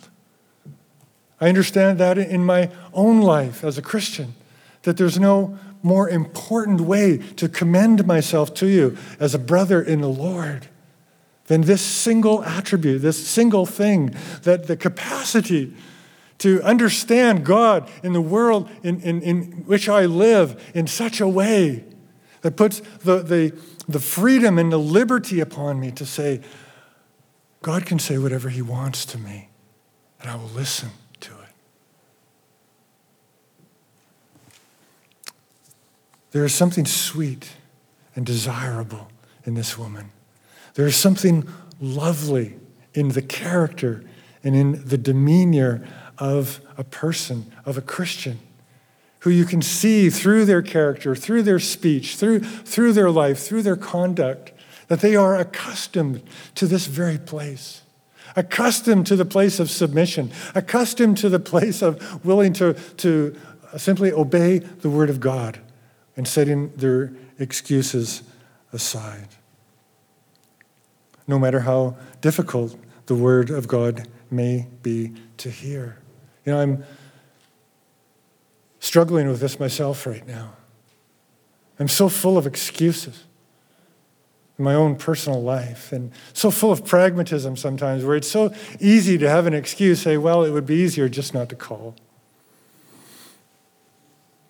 I 1.41 1.49
understand 1.49 1.97
that 1.99 2.17
in 2.17 2.45
my 2.45 2.69
own 2.93 3.21
life 3.21 3.63
as 3.63 3.77
a 3.77 3.81
Christian, 3.81 4.35
that 4.83 4.97
there's 4.97 5.19
no 5.19 5.57
more 5.83 6.09
important 6.09 6.81
way 6.81 7.17
to 7.17 7.47
commend 7.47 8.07
myself 8.07 8.53
to 8.55 8.67
you 8.67 8.97
as 9.19 9.35
a 9.35 9.39
brother 9.39 9.81
in 9.81 10.01
the 10.01 10.09
Lord 10.09 10.67
than 11.47 11.61
this 11.61 11.81
single 11.81 12.43
attribute, 12.43 13.01
this 13.01 13.27
single 13.27 13.65
thing, 13.65 14.15
that 14.43 14.67
the 14.67 14.77
capacity 14.77 15.73
to 16.39 16.61
understand 16.63 17.45
God 17.45 17.89
in 18.01 18.13
the 18.13 18.21
world 18.21 18.69
in, 18.81 18.99
in, 19.01 19.21
in 19.21 19.43
which 19.65 19.87
I 19.87 20.05
live 20.05 20.71
in 20.73 20.87
such 20.87 21.21
a 21.21 21.27
way 21.27 21.83
that 22.41 22.57
puts 22.57 22.81
the, 23.03 23.19
the, 23.19 23.57
the 23.87 23.99
freedom 23.99 24.57
and 24.57 24.71
the 24.71 24.77
liberty 24.77 25.39
upon 25.39 25.79
me 25.79 25.91
to 25.91 26.05
say, 26.05 26.41
God 27.61 27.85
can 27.85 27.97
say 27.97 28.17
whatever 28.17 28.49
He 28.49 28.61
wants 28.61 29.05
to 29.05 29.17
me, 29.17 29.49
and 30.19 30.29
I 30.29 30.35
will 30.35 30.49
listen 30.49 30.89
to 31.21 31.31
it. 31.31 31.49
There 36.33 36.43
is 36.43 36.53
something 36.53 36.85
sweet 36.85 37.51
and 38.15 38.25
desirable 38.25 39.07
in 39.45 39.53
this 39.53 39.77
woman. 39.77 40.11
There 40.73 40.87
is 40.87 40.95
something 40.95 41.47
lovely 41.79 42.55
in 42.95 43.09
the 43.09 43.21
character 43.21 44.03
and 44.43 44.55
in 44.55 44.83
the 44.83 44.97
demeanor 44.97 45.87
of 46.17 46.59
a 46.75 46.83
person, 46.83 47.53
of 47.65 47.77
a 47.77 47.81
Christian 47.81 48.39
who 49.19 49.29
you 49.29 49.45
can 49.45 49.61
see 49.61 50.09
through 50.09 50.45
their 50.45 50.63
character, 50.63 51.15
through 51.15 51.43
their 51.43 51.59
speech, 51.59 52.15
through, 52.15 52.39
through 52.39 52.93
their 52.93 53.11
life, 53.11 53.39
through 53.39 53.61
their 53.61 53.77
conduct, 53.77 54.51
that 54.87 55.01
they 55.01 55.15
are 55.15 55.37
accustomed 55.37 56.21
to 56.55 56.65
this 56.65 56.87
very 56.87 57.19
place, 57.19 57.83
accustomed 58.35 59.05
to 59.05 59.15
the 59.15 59.23
place 59.23 59.59
of 59.59 59.69
submission, 59.69 60.31
accustomed 60.55 61.17
to 61.17 61.29
the 61.29 61.39
place 61.39 61.83
of 61.83 62.25
willing 62.25 62.53
to, 62.53 62.73
to 62.97 63.39
simply 63.77 64.11
obey 64.11 64.57
the 64.57 64.89
word 64.89 65.11
of 65.11 65.19
God 65.19 65.59
and 66.15 66.27
setting 66.27 66.69
their 66.75 67.13
excuses 67.39 68.23
aside. 68.71 69.27
No 71.27 71.39
matter 71.39 71.61
how 71.61 71.97
difficult 72.21 72.75
the 73.05 73.15
word 73.15 73.49
of 73.49 73.67
God 73.67 74.07
may 74.29 74.67
be 74.81 75.13
to 75.37 75.49
hear. 75.49 75.99
You 76.45 76.53
know, 76.53 76.59
I'm 76.59 76.83
struggling 78.79 79.27
with 79.27 79.39
this 79.39 79.59
myself 79.59 80.05
right 80.05 80.25
now. 80.27 80.53
I'm 81.79 81.87
so 81.87 82.09
full 82.09 82.37
of 82.37 82.45
excuses 82.45 83.23
in 84.57 84.65
my 84.65 84.73
own 84.73 84.95
personal 84.95 85.41
life 85.41 85.91
and 85.91 86.11
so 86.33 86.51
full 86.51 86.71
of 86.71 86.85
pragmatism 86.85 87.57
sometimes 87.57 88.05
where 88.05 88.15
it's 88.15 88.29
so 88.29 88.53
easy 88.79 89.17
to 89.17 89.29
have 89.29 89.47
an 89.47 89.53
excuse, 89.53 90.01
say, 90.01 90.17
well, 90.17 90.43
it 90.43 90.51
would 90.51 90.65
be 90.65 90.75
easier 90.75 91.09
just 91.09 91.33
not 91.33 91.49
to 91.49 91.55
call. 91.55 91.95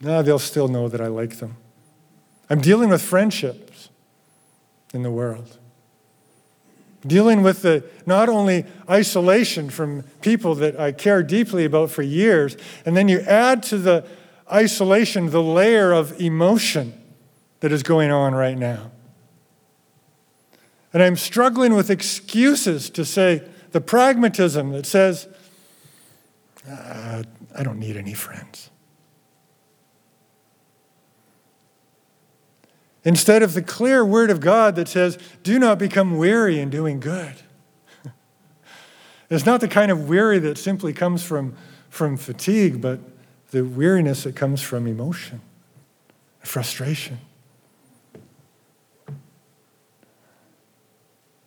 Now 0.03 0.21
they'll 0.21 0.37
still 0.37 0.67
know 0.67 0.89
that 0.89 0.99
I 0.99 1.07
like 1.07 1.37
them. 1.37 1.55
I'm 2.49 2.59
dealing 2.59 2.89
with 2.89 3.01
friendships 3.01 3.89
in 4.93 5.01
the 5.01 5.11
world. 5.11 5.57
Dealing 7.07 7.41
with 7.41 7.61
the 7.61 7.83
not 8.05 8.29
only 8.29 8.65
isolation 8.89 9.69
from 9.69 10.03
people 10.21 10.55
that 10.55 10.79
I 10.79 10.91
care 10.91 11.23
deeply 11.23 11.65
about 11.65 11.89
for 11.89 12.01
years, 12.01 12.55
and 12.85 12.95
then 12.95 13.07
you 13.07 13.21
add 13.21 13.63
to 13.63 13.77
the 13.77 14.05
isolation, 14.51 15.29
the 15.29 15.41
layer 15.41 15.93
of 15.93 16.19
emotion 16.19 16.93
that 17.61 17.71
is 17.71 17.81
going 17.81 18.11
on 18.11 18.35
right 18.35 18.57
now. 18.57 18.91
And 20.93 21.01
I'm 21.01 21.15
struggling 21.15 21.73
with 21.73 21.89
excuses 21.89 22.89
to 22.91 23.03
say 23.03 23.41
the 23.71 23.81
pragmatism 23.81 24.71
that 24.73 24.85
says, 24.85 25.27
uh, 26.69 27.23
I 27.55 27.63
don't 27.63 27.79
need 27.79 27.97
any 27.97 28.13
friends. 28.13 28.69
Instead 33.05 33.43
of 33.43 33.53
the 33.53 33.61
clear 33.61 34.05
word 34.05 34.29
of 34.29 34.39
God 34.39 34.75
that 34.75 34.87
says, 34.87 35.17
do 35.43 35.59
not 35.59 35.77
become 35.77 36.17
weary 36.17 36.59
in 36.59 36.69
doing 36.69 36.99
good. 36.99 37.33
it's 39.29 39.45
not 39.45 39.59
the 39.59 39.67
kind 39.67 39.91
of 39.91 40.07
weary 40.07 40.39
that 40.39 40.57
simply 40.57 40.93
comes 40.93 41.23
from, 41.23 41.55
from 41.89 42.15
fatigue, 42.15 42.81
but 42.81 42.99
the 43.51 43.63
weariness 43.63 44.23
that 44.23 44.35
comes 44.35 44.61
from 44.61 44.87
emotion, 44.87 45.41
frustration. 46.39 47.19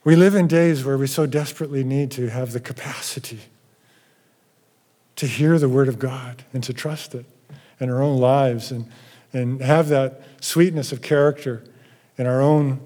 We 0.05 0.15
live 0.15 0.35
in 0.35 0.47
days 0.47 0.85
where 0.85 0.99
we 0.99 1.09
so 1.09 1.27
desperately 1.27 1.83
need 1.83 2.13
to 2.13 2.29
have 2.29 2.53
the 2.53 2.61
capacity 2.61 3.41
to 5.17 5.27
hear 5.27 5.59
the 5.59 5.69
Word 5.69 5.89
of 5.89 5.99
God 5.99 6.45
and 6.53 6.63
to 6.63 6.73
trust 6.73 7.15
it 7.15 7.25
in 7.81 7.91
our 7.91 8.03
own 8.03 8.19
lives 8.19 8.71
and, 8.71 8.89
and 9.33 9.61
have 9.61 9.89
that 9.89 10.23
sweetness 10.41 10.93
of 10.93 11.03
character 11.03 11.65
in 12.17 12.27
our 12.27 12.41
own 12.41 12.81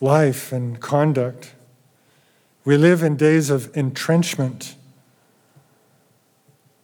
life 0.00 0.52
and 0.52 0.80
conduct. 0.80 1.54
We 2.64 2.76
live 2.76 3.02
in 3.02 3.16
days 3.16 3.50
of 3.50 3.74
entrenchment 3.76 4.76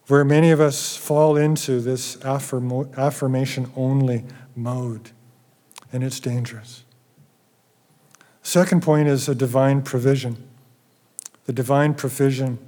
where 0.09 0.25
many 0.25 0.51
of 0.51 0.61
us 0.61 0.97
fall 0.97 1.37
into 1.37 1.81
this 1.81 2.23
affirmation 2.25 3.71
only 3.77 4.25
mode, 4.57 5.11
and 5.93 6.03
it's 6.03 6.19
dangerous. 6.19 6.85
Second 8.43 8.83
point 8.83 9.07
is 9.07 9.29
a 9.29 9.35
divine 9.35 9.83
provision. 9.83 10.49
The 11.47 11.53
divine 11.53 11.95
provision 11.95 12.59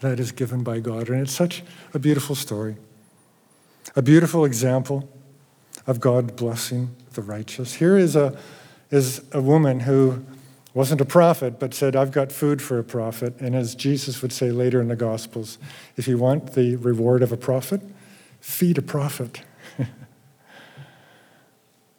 that 0.00 0.20
is 0.20 0.32
given 0.32 0.62
by 0.62 0.80
God. 0.80 1.08
And 1.08 1.20
it's 1.20 1.32
such 1.32 1.62
a 1.92 1.98
beautiful 1.98 2.34
story, 2.34 2.76
a 3.96 4.02
beautiful 4.02 4.44
example 4.44 5.08
of 5.86 6.00
God 6.00 6.36
blessing 6.36 6.94
the 7.14 7.22
righteous. 7.22 7.74
Here 7.74 7.96
is 7.96 8.16
a, 8.16 8.38
is 8.90 9.22
a 9.32 9.40
woman 9.40 9.80
who 9.80 10.24
wasn't 10.72 11.00
a 11.00 11.04
prophet, 11.04 11.58
but 11.58 11.74
said, 11.74 11.96
I've 11.96 12.12
got 12.12 12.30
food 12.30 12.62
for 12.62 12.78
a 12.78 12.84
prophet. 12.84 13.34
And 13.40 13.56
as 13.56 13.74
Jesus 13.74 14.22
would 14.22 14.32
say 14.32 14.52
later 14.52 14.80
in 14.80 14.88
the 14.88 14.96
Gospels, 14.96 15.58
if 15.96 16.06
you 16.06 16.16
want 16.16 16.52
the 16.52 16.76
reward 16.76 17.22
of 17.22 17.32
a 17.32 17.36
prophet, 17.36 17.80
feed 18.40 18.78
a 18.78 18.82
prophet. 18.82 19.42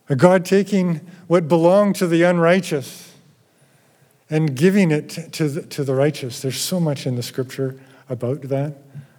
a 0.09 0.15
God 0.15 0.45
taking 0.45 1.01
what 1.27 1.49
belonged 1.49 1.95
to 1.97 2.07
the 2.07 2.23
unrighteous 2.23 3.13
and 4.29 4.55
giving 4.55 4.91
it 4.91 5.09
to 5.09 5.49
the, 5.49 5.61
to 5.63 5.83
the 5.83 5.93
righteous. 5.93 6.41
There's 6.41 6.59
so 6.59 6.79
much 6.79 7.05
in 7.05 7.15
the 7.15 7.23
scripture 7.23 7.77
about 8.07 8.43
that, 8.43 8.77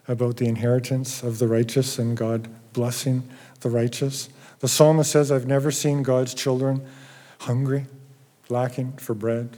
about 0.09 0.39
the 0.39 0.47
inheritance 0.47 1.23
of 1.23 1.39
the 1.39 1.47
righteous 1.47 1.99
and 1.99 2.17
God 2.17 2.49
blessing 2.73 3.29
the 3.61 3.71
righteous. 3.71 4.29
The 4.61 4.69
psalmist 4.69 5.11
says, 5.11 5.31
I've 5.33 5.47
never 5.47 5.71
seen 5.71 6.03
God's 6.03 6.35
children 6.35 6.87
hungry 7.41 7.87
lacking 8.49 8.93
for 8.95 9.15
bread. 9.15 9.57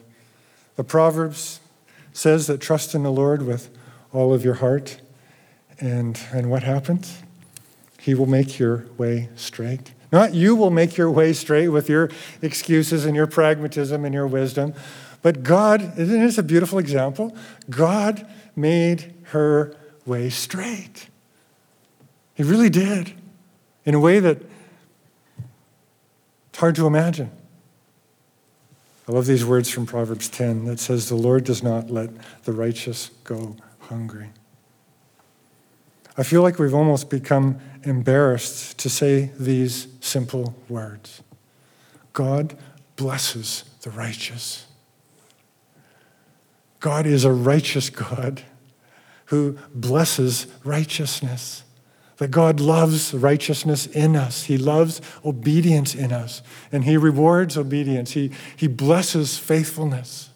The 0.77 0.85
Proverbs 0.85 1.61
says 2.12 2.46
that 2.46 2.61
trust 2.61 2.94
in 2.94 3.03
the 3.03 3.12
Lord 3.12 3.42
with 3.42 3.70
all 4.12 4.33
of 4.33 4.44
your 4.44 4.55
heart. 4.55 5.00
And, 5.81 6.18
and 6.33 6.50
what 6.50 6.62
happens? 6.62 7.22
He 8.00 8.14
will 8.14 8.27
make 8.27 8.59
your 8.59 8.87
way 8.96 9.31
straight. 9.35 9.92
Not 10.12 10.35
you 10.35 10.55
will 10.55 10.70
make 10.70 10.96
your 10.96 11.11
way 11.11 11.33
straight 11.33 11.68
with 11.68 11.88
your 11.88 12.09
excuses 12.40 13.05
and 13.05 13.16
your 13.16 13.27
pragmatism 13.27 14.05
and 14.05 14.14
your 14.14 14.27
wisdom, 14.27 14.74
but 15.24 15.42
God, 15.42 15.98
isn't 15.98 16.20
this 16.20 16.37
a 16.37 16.42
beautiful 16.42 16.79
example? 16.79 17.35
God 17.70 18.27
made 18.55 19.14
her 19.29 19.74
way 20.05 20.29
straight. 20.29 21.09
He 22.35 22.42
really 22.42 22.70
did, 22.70 23.12
in 23.85 23.94
a 23.94 24.01
way 24.01 24.18
that 24.20 24.38
it's 26.49 26.59
hard 26.59 26.75
to 26.77 26.87
imagine. 26.87 27.31
I 29.09 29.12
love 29.12 29.27
these 29.27 29.44
words 29.44 29.68
from 29.68 29.87
Proverbs 29.87 30.29
10 30.29 30.64
that 30.64 30.81
says, 30.81 31.09
The 31.09 31.14
Lord 31.14 31.44
does 31.44 31.62
not 31.62 31.90
let 31.90 32.11
the 32.44 32.53
righteous 32.53 33.11
go 33.25 33.57
hungry. 33.81 34.31
I 36.16 36.23
feel 36.23 36.42
like 36.42 36.59
we've 36.59 36.75
almost 36.75 37.11
become 37.11 37.59
embarrassed 37.83 38.79
to 38.79 38.88
say 38.88 39.31
these 39.38 39.88
simple 40.01 40.55
words 40.68 41.23
God 42.12 42.57
blesses 42.97 43.64
the 43.83 43.90
righteous. 43.90 44.66
God 46.79 47.07
is 47.07 47.25
a 47.25 47.33
righteous 47.33 47.90
God 47.90 48.42
who 49.27 49.59
blesses 49.75 50.47
righteousness 50.62 51.63
that 52.18 52.31
God 52.31 52.61
loves 52.61 53.12
righteousness 53.12 53.87
in 53.87 54.14
us. 54.14 54.44
He 54.44 54.57
loves 54.57 55.00
obedience 55.24 55.94
in 55.94 56.12
us, 56.12 56.42
and 56.70 56.85
He 56.85 56.96
rewards 56.96 57.57
obedience. 57.57 58.12
He, 58.12 58.31
he 58.57 58.66
blesses 58.68 59.38
faithfulness. 59.38 60.31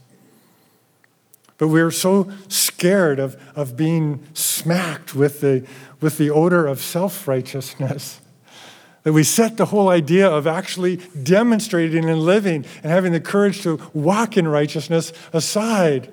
But 1.58 1.68
we're 1.68 1.90
so 1.90 2.30
scared 2.48 3.18
of, 3.18 3.36
of 3.56 3.76
being 3.76 4.24
smacked 4.32 5.14
with 5.14 5.40
the, 5.40 5.66
with 6.00 6.18
the 6.18 6.30
odor 6.30 6.66
of 6.66 6.80
self 6.80 7.26
righteousness 7.26 8.20
that 9.02 9.12
we 9.12 9.24
set 9.24 9.56
the 9.56 9.66
whole 9.66 9.88
idea 9.88 10.28
of 10.28 10.46
actually 10.46 10.96
demonstrating 11.22 12.08
and 12.08 12.20
living 12.20 12.64
and 12.82 12.92
having 12.92 13.12
the 13.12 13.20
courage 13.20 13.62
to 13.62 13.80
walk 13.92 14.36
in 14.36 14.46
righteousness 14.46 15.12
aside. 15.32 16.12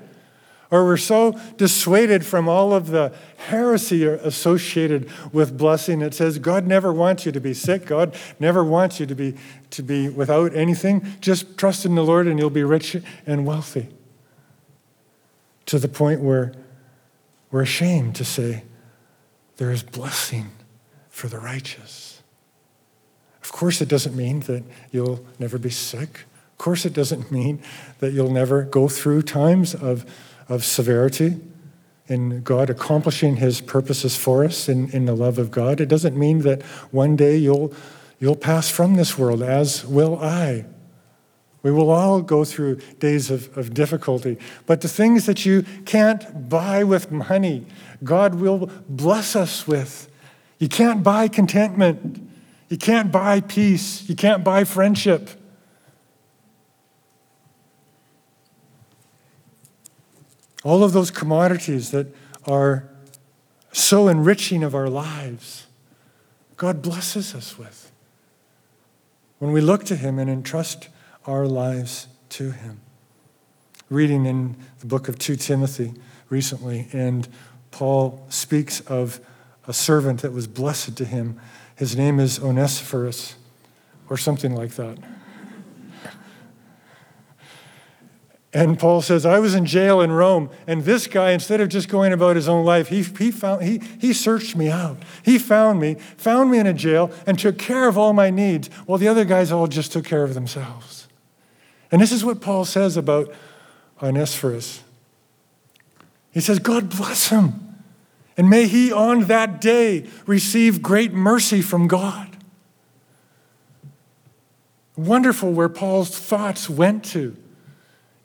Or 0.71 0.83
we're 0.83 0.97
so 0.97 1.39
dissuaded 1.57 2.25
from 2.25 2.49
all 2.49 2.73
of 2.73 2.87
the 2.87 3.13
heresy 3.37 4.03
associated 4.05 5.09
with 5.31 5.57
blessing. 5.57 6.01
It 6.01 6.13
says 6.13 6.39
God 6.39 6.65
never 6.65 6.91
wants 6.91 7.25
you 7.25 7.31
to 7.31 7.39
be 7.39 7.53
sick. 7.53 7.85
God 7.85 8.15
never 8.39 8.63
wants 8.63 8.99
you 8.99 9.05
to 9.05 9.15
be, 9.15 9.35
to 9.71 9.83
be 9.83 10.09
without 10.09 10.55
anything. 10.55 11.05
Just 11.21 11.57
trust 11.57 11.85
in 11.85 11.95
the 11.95 12.03
Lord 12.03 12.27
and 12.27 12.39
you'll 12.39 12.49
be 12.49 12.63
rich 12.63 12.97
and 13.27 13.45
wealthy. 13.45 13.89
To 15.67 15.79
the 15.79 15.87
point 15.87 16.21
where 16.21 16.53
we're 17.51 17.61
ashamed 17.61 18.15
to 18.15 18.25
say, 18.25 18.63
there 19.57 19.71
is 19.71 19.83
blessing 19.83 20.51
for 21.09 21.27
the 21.27 21.39
righteous. 21.39 22.21
Of 23.41 23.51
course, 23.51 23.79
it 23.81 23.87
doesn't 23.87 24.15
mean 24.15 24.41
that 24.41 24.63
you'll 24.91 25.25
never 25.39 25.57
be 25.57 25.69
sick. 25.69 26.25
Of 26.51 26.57
course, 26.57 26.85
it 26.85 26.93
doesn't 26.93 27.31
mean 27.31 27.61
that 27.99 28.11
you'll 28.11 28.31
never 28.31 28.63
go 28.63 28.87
through 28.87 29.21
times 29.21 29.75
of 29.75 30.05
of 30.47 30.63
severity 30.63 31.39
in 32.07 32.41
God 32.43 32.69
accomplishing 32.69 33.37
his 33.37 33.61
purposes 33.61 34.15
for 34.15 34.43
us 34.45 34.69
in, 34.69 34.89
in 34.91 35.05
the 35.05 35.15
love 35.15 35.37
of 35.37 35.49
God. 35.51 35.81
It 35.81 35.87
doesn't 35.87 36.15
mean 36.15 36.39
that 36.39 36.61
one 36.91 37.15
day 37.15 37.37
you'll, 37.37 37.73
you'll 38.19 38.35
pass 38.35 38.69
from 38.69 38.95
this 38.95 39.17
world, 39.17 39.41
as 39.41 39.85
will 39.85 40.19
I. 40.19 40.65
We 41.63 41.71
will 41.71 41.89
all 41.89 42.21
go 42.21 42.45
through 42.45 42.75
days 42.99 43.31
of, 43.31 43.57
of 43.57 43.73
difficulty. 43.73 44.37
But 44.67 44.81
the 44.81 44.87
things 44.87 45.25
that 45.25 45.47
you 45.47 45.63
can't 45.85 46.47
buy 46.47 46.83
with 46.83 47.11
money, 47.11 47.65
God 48.03 48.35
will 48.35 48.69
bless 48.87 49.35
us 49.35 49.65
with. 49.65 50.07
You 50.59 50.69
can't 50.69 51.01
buy 51.01 51.27
contentment. 51.27 52.29
You 52.69 52.77
can't 52.77 53.11
buy 53.11 53.41
peace. 53.41 54.07
You 54.07 54.15
can't 54.15 54.43
buy 54.43 54.63
friendship. 54.63 55.29
All 60.65 60.83
of 60.83 60.93
those 60.93 61.11
commodities 61.11 61.91
that 61.91 62.07
are 62.45 62.89
so 63.71 64.07
enriching 64.07 64.63
of 64.63 64.73
our 64.73 64.89
lives, 64.89 65.67
God 66.57 66.81
blesses 66.81 67.35
us 67.35 67.57
with 67.57 67.91
when 69.37 69.51
we 69.51 69.61
look 69.61 69.83
to 69.85 69.95
Him 69.95 70.17
and 70.17 70.29
entrust 70.29 70.89
our 71.25 71.45
lives 71.45 72.07
to 72.29 72.49
Him. 72.49 72.81
Reading 73.89 74.25
in 74.25 74.55
the 74.79 74.87
book 74.87 75.07
of 75.07 75.19
2 75.19 75.35
Timothy 75.35 75.93
recently, 76.29 76.87
and 76.91 77.27
Paul 77.69 78.25
speaks 78.29 78.81
of 78.81 79.19
a 79.67 79.73
servant 79.73 80.23
that 80.23 80.31
was 80.31 80.47
blessed 80.47 80.95
to 80.97 81.05
him. 81.05 81.39
His 81.75 81.95
name 81.95 82.19
is 82.19 82.39
Onesiphorus, 82.39 83.35
or 84.09 84.17
something 84.17 84.55
like 84.55 84.71
that. 84.75 84.97
And 88.55 88.79
Paul 88.79 89.01
says, 89.01 89.25
I 89.25 89.39
was 89.39 89.53
in 89.53 89.65
jail 89.65 89.99
in 89.99 90.13
Rome, 90.13 90.49
and 90.65 90.85
this 90.85 91.07
guy, 91.07 91.31
instead 91.31 91.59
of 91.59 91.67
just 91.67 91.89
going 91.89 92.13
about 92.13 92.37
his 92.37 92.47
own 92.47 92.63
life, 92.63 92.87
he, 92.87 93.03
he, 93.03 93.29
found, 93.29 93.63
he, 93.63 93.81
he 93.99 94.13
searched 94.13 94.55
me 94.55 94.69
out. 94.69 94.95
He 95.23 95.37
found 95.37 95.81
me, 95.81 95.95
found 96.15 96.51
me 96.51 96.59
in 96.59 96.65
a 96.65 96.73
jail, 96.73 97.11
and 97.27 97.37
took 97.37 97.57
care 97.59 97.89
of 97.89 97.97
all 97.97 98.13
my 98.13 98.29
needs, 98.29 98.69
while 98.85 98.97
the 98.97 99.09
other 99.09 99.25
guys 99.25 99.51
all 99.51 99.67
just 99.67 99.91
took 99.91 100.05
care 100.05 100.23
of 100.23 100.35
themselves. 100.35 101.09
And 101.91 102.01
this 102.01 102.13
is 102.13 102.23
what 102.23 102.39
Paul 102.39 102.63
says 102.63 102.95
about 102.95 103.29
Onesiphorus. 104.01 104.81
He 106.31 106.39
says, 106.39 106.59
God 106.59 106.89
bless 106.89 107.27
him, 107.27 107.75
and 108.37 108.49
may 108.49 108.67
he 108.67 108.89
on 108.89 109.25
that 109.25 109.59
day 109.59 110.07
receive 110.25 110.81
great 110.81 111.11
mercy 111.11 111.61
from 111.61 111.89
God. 111.89 112.37
Wonderful 114.95 115.51
where 115.51 115.67
Paul's 115.67 116.17
thoughts 116.17 116.69
went 116.69 117.03
to 117.05 117.35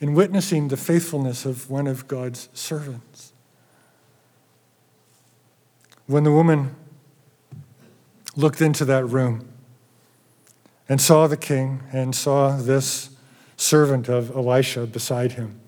in 0.01 0.15
witnessing 0.15 0.69
the 0.69 0.77
faithfulness 0.77 1.45
of 1.45 1.71
one 1.71 1.87
of 1.87 2.09
God's 2.09 2.49
servants. 2.55 3.33
When 6.07 6.25
the 6.25 6.33
woman 6.33 6.75
looked 8.35 8.61
into 8.61 8.85
that 8.87 9.05
room 9.05 9.49
and 10.89 11.01
saw 11.01 11.27
the 11.27 11.37
king 11.37 11.83
and 11.93 12.17
saw 12.17 12.57
this 12.57 13.11
servant 13.57 14.09
of 14.09 14.35
Elisha 14.35 14.87
beside 14.87 15.33
him, 15.33 15.61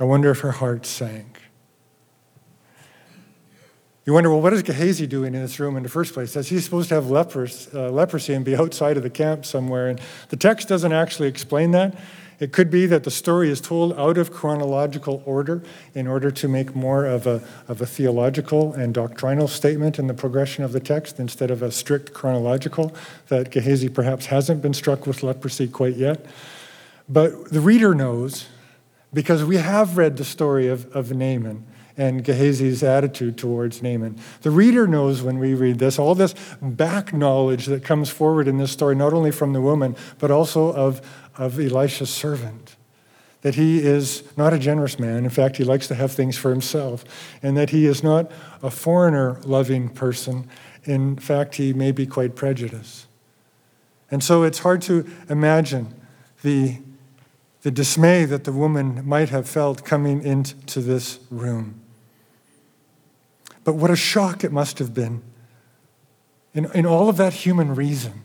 I 0.00 0.04
wonder 0.04 0.30
if 0.30 0.40
her 0.40 0.52
heart 0.52 0.84
sank. 0.84 1.42
You 4.04 4.14
wonder, 4.14 4.30
well, 4.30 4.40
what 4.40 4.54
is 4.54 4.62
Gehazi 4.62 5.06
doing 5.06 5.34
in 5.34 5.42
this 5.42 5.60
room 5.60 5.76
in 5.76 5.82
the 5.82 5.88
first 5.88 6.14
place? 6.14 6.34
Is 6.34 6.48
he 6.48 6.58
supposed 6.60 6.88
to 6.88 6.94
have 6.94 7.10
lepers, 7.10 7.68
uh, 7.74 7.90
leprosy 7.90 8.32
and 8.32 8.44
be 8.44 8.56
outside 8.56 8.96
of 8.96 9.02
the 9.02 9.10
camp 9.10 9.44
somewhere? 9.44 9.88
And 9.88 10.00
the 10.30 10.36
text 10.36 10.66
doesn't 10.66 10.92
actually 10.92 11.28
explain 11.28 11.72
that. 11.72 11.94
It 12.40 12.52
could 12.52 12.70
be 12.70 12.86
that 12.86 13.04
the 13.04 13.10
story 13.10 13.50
is 13.50 13.60
told 13.60 13.92
out 13.98 14.16
of 14.16 14.32
chronological 14.32 15.22
order 15.26 15.62
in 15.94 16.06
order 16.06 16.30
to 16.30 16.48
make 16.48 16.74
more 16.74 17.04
of 17.04 17.26
a, 17.26 17.42
of 17.66 17.80
a 17.80 17.86
theological 17.86 18.72
and 18.74 18.94
doctrinal 18.94 19.48
statement 19.48 19.98
in 19.98 20.06
the 20.06 20.14
progression 20.14 20.62
of 20.62 20.72
the 20.72 20.80
text 20.80 21.18
instead 21.18 21.50
of 21.50 21.62
a 21.62 21.72
strict 21.72 22.14
chronological, 22.14 22.94
that 23.26 23.50
Gehazi 23.50 23.88
perhaps 23.88 24.26
hasn't 24.26 24.62
been 24.62 24.74
struck 24.74 25.06
with 25.06 25.22
leprosy 25.22 25.66
quite 25.66 25.96
yet. 25.96 26.26
But 27.08 27.50
the 27.50 27.60
reader 27.60 27.94
knows, 27.94 28.46
because 29.12 29.42
we 29.42 29.56
have 29.56 29.96
read 29.96 30.16
the 30.16 30.24
story 30.24 30.68
of, 30.68 30.94
of 30.94 31.10
Naaman 31.10 31.64
and 31.98 32.22
Gehazi's 32.22 32.84
attitude 32.84 33.36
towards 33.36 33.82
Naaman. 33.82 34.18
The 34.42 34.52
reader 34.52 34.86
knows 34.86 35.20
when 35.20 35.40
we 35.40 35.54
read 35.54 35.80
this, 35.80 35.98
all 35.98 36.14
this 36.14 36.32
back 36.62 37.12
knowledge 37.12 37.66
that 37.66 37.82
comes 37.82 38.08
forward 38.08 38.46
in 38.46 38.58
this 38.58 38.70
story, 38.70 38.94
not 38.94 39.12
only 39.12 39.32
from 39.32 39.52
the 39.52 39.60
woman, 39.60 39.96
but 40.18 40.30
also 40.30 40.72
of, 40.72 41.02
of 41.38 41.58
Elisha's 41.58 42.10
servant. 42.10 42.76
that 43.42 43.54
he 43.54 43.78
is 43.78 44.24
not 44.36 44.52
a 44.52 44.58
generous 44.58 44.98
man. 44.98 45.24
In 45.24 45.30
fact, 45.30 45.56
he 45.56 45.64
likes 45.64 45.86
to 45.88 45.94
have 45.94 46.12
things 46.12 46.36
for 46.36 46.50
himself, 46.50 47.04
and 47.42 47.56
that 47.56 47.70
he 47.70 47.86
is 47.86 48.02
not 48.02 48.30
a 48.62 48.70
foreigner 48.70 49.38
loving 49.44 49.88
person. 49.88 50.48
In 50.84 51.16
fact, 51.16 51.54
he 51.54 51.72
may 51.72 51.92
be 51.92 52.06
quite 52.06 52.34
prejudiced. 52.34 53.06
And 54.10 54.24
so 54.24 54.42
it's 54.42 54.60
hard 54.60 54.82
to 54.82 55.06
imagine 55.28 55.94
the, 56.42 56.78
the 57.62 57.70
dismay 57.70 58.24
that 58.24 58.44
the 58.44 58.52
woman 58.52 59.06
might 59.06 59.28
have 59.28 59.48
felt 59.48 59.84
coming 59.84 60.22
into 60.22 60.80
this 60.80 61.20
room. 61.30 61.80
But 63.64 63.74
what 63.74 63.90
a 63.90 63.96
shock 63.96 64.44
it 64.44 64.50
must 64.50 64.78
have 64.78 64.94
been 64.94 65.22
in, 66.54 66.70
in 66.72 66.86
all 66.86 67.08
of 67.08 67.18
that 67.18 67.34
human 67.34 67.74
reason, 67.74 68.22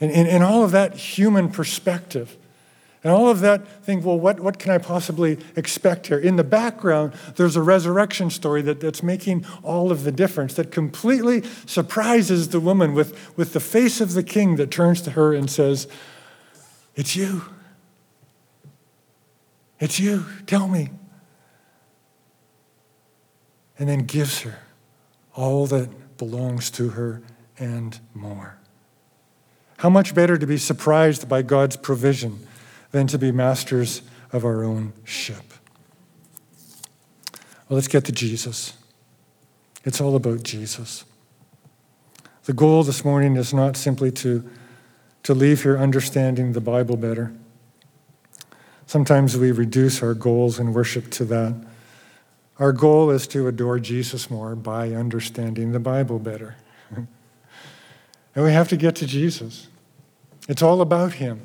in, 0.00 0.10
in, 0.10 0.26
in 0.26 0.42
all 0.42 0.64
of 0.64 0.72
that 0.72 0.94
human 0.94 1.50
perspective 1.50 2.36
and 3.02 3.12
all 3.12 3.30
of 3.30 3.40
that, 3.40 3.66
think, 3.82 4.04
well, 4.04 4.18
what, 4.18 4.40
what 4.40 4.58
can 4.58 4.70
I 4.72 4.78
possibly 4.78 5.38
expect 5.56 6.08
here? 6.08 6.18
In 6.18 6.36
the 6.36 6.44
background, 6.44 7.14
there's 7.36 7.56
a 7.56 7.62
resurrection 7.62 8.28
story 8.28 8.60
that, 8.62 8.80
that's 8.80 9.02
making 9.02 9.46
all 9.62 9.90
of 9.90 10.04
the 10.04 10.12
difference, 10.12 10.52
that 10.54 10.70
completely 10.70 11.42
surprises 11.64 12.50
the 12.50 12.60
woman 12.60 12.92
with, 12.92 13.36
with 13.38 13.54
the 13.54 13.60
face 13.60 14.02
of 14.02 14.12
the 14.12 14.22
king 14.22 14.56
that 14.56 14.70
turns 14.70 15.00
to 15.02 15.12
her 15.12 15.32
and 15.32 15.50
says, 15.50 15.88
It's 16.94 17.16
you. 17.16 17.42
It's 19.78 19.98
you. 19.98 20.26
Tell 20.46 20.68
me. 20.68 20.90
And 23.78 23.88
then 23.88 24.00
gives 24.00 24.42
her 24.42 24.58
all 25.34 25.66
that 25.68 26.18
belongs 26.18 26.70
to 26.72 26.90
her 26.90 27.22
and 27.58 27.98
more. 28.12 28.59
How 29.80 29.88
much 29.88 30.14
better 30.14 30.36
to 30.36 30.46
be 30.46 30.58
surprised 30.58 31.26
by 31.26 31.40
God's 31.40 31.76
provision 31.76 32.46
than 32.90 33.06
to 33.06 33.18
be 33.18 33.32
masters 33.32 34.02
of 34.32 34.44
our 34.44 34.62
own 34.62 34.92
ship. 35.04 35.42
Well, 37.68 37.76
let's 37.76 37.88
get 37.88 38.04
to 38.04 38.12
Jesus. 38.12 38.74
It's 39.84 40.00
all 40.00 40.16
about 40.16 40.42
Jesus. 40.42 41.04
The 42.44 42.52
goal 42.52 42.82
this 42.82 43.04
morning 43.04 43.36
is 43.36 43.54
not 43.54 43.76
simply 43.76 44.10
to, 44.12 44.48
to 45.22 45.34
leave 45.34 45.62
here 45.62 45.78
understanding 45.78 46.52
the 46.52 46.60
Bible 46.60 46.96
better. 46.96 47.32
Sometimes 48.86 49.36
we 49.36 49.52
reduce 49.52 50.02
our 50.02 50.14
goals 50.14 50.58
in 50.58 50.72
worship 50.72 51.10
to 51.12 51.24
that. 51.26 51.54
Our 52.58 52.72
goal 52.72 53.10
is 53.10 53.26
to 53.28 53.46
adore 53.46 53.78
Jesus 53.78 54.30
more 54.30 54.54
by 54.56 54.90
understanding 54.90 55.72
the 55.72 55.80
Bible 55.80 56.18
better. 56.18 56.56
and 58.40 58.46
we 58.46 58.54
have 58.54 58.68
to 58.68 58.76
get 58.78 58.96
to 58.96 59.06
Jesus. 59.06 59.68
It's 60.48 60.62
all 60.62 60.80
about 60.80 61.12
Him. 61.12 61.42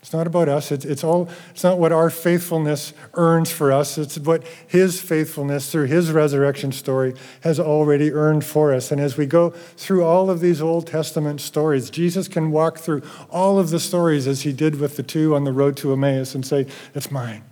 It's 0.00 0.12
not 0.12 0.26
about 0.26 0.46
us. 0.46 0.70
It's, 0.70 0.84
it's, 0.84 1.02
all, 1.02 1.30
it's 1.48 1.64
not 1.64 1.78
what 1.78 1.90
our 1.90 2.10
faithfulness 2.10 2.92
earns 3.14 3.50
for 3.50 3.72
us. 3.72 3.96
It's 3.96 4.18
what 4.18 4.44
His 4.66 5.00
faithfulness 5.00 5.72
through 5.72 5.86
His 5.86 6.10
resurrection 6.10 6.70
story 6.70 7.14
has 7.40 7.58
already 7.58 8.12
earned 8.12 8.44
for 8.44 8.74
us. 8.74 8.92
And 8.92 9.00
as 9.00 9.16
we 9.16 9.24
go 9.24 9.52
through 9.78 10.04
all 10.04 10.28
of 10.28 10.40
these 10.40 10.60
Old 10.60 10.86
Testament 10.86 11.40
stories, 11.40 11.88
Jesus 11.88 12.28
can 12.28 12.50
walk 12.50 12.76
through 12.76 13.00
all 13.30 13.58
of 13.58 13.70
the 13.70 13.80
stories 13.80 14.26
as 14.26 14.42
He 14.42 14.52
did 14.52 14.78
with 14.78 14.98
the 14.98 15.02
two 15.02 15.34
on 15.34 15.44
the 15.44 15.52
road 15.52 15.78
to 15.78 15.94
Emmaus 15.94 16.34
and 16.34 16.44
say, 16.44 16.66
It's 16.94 17.10
mine. 17.10 17.42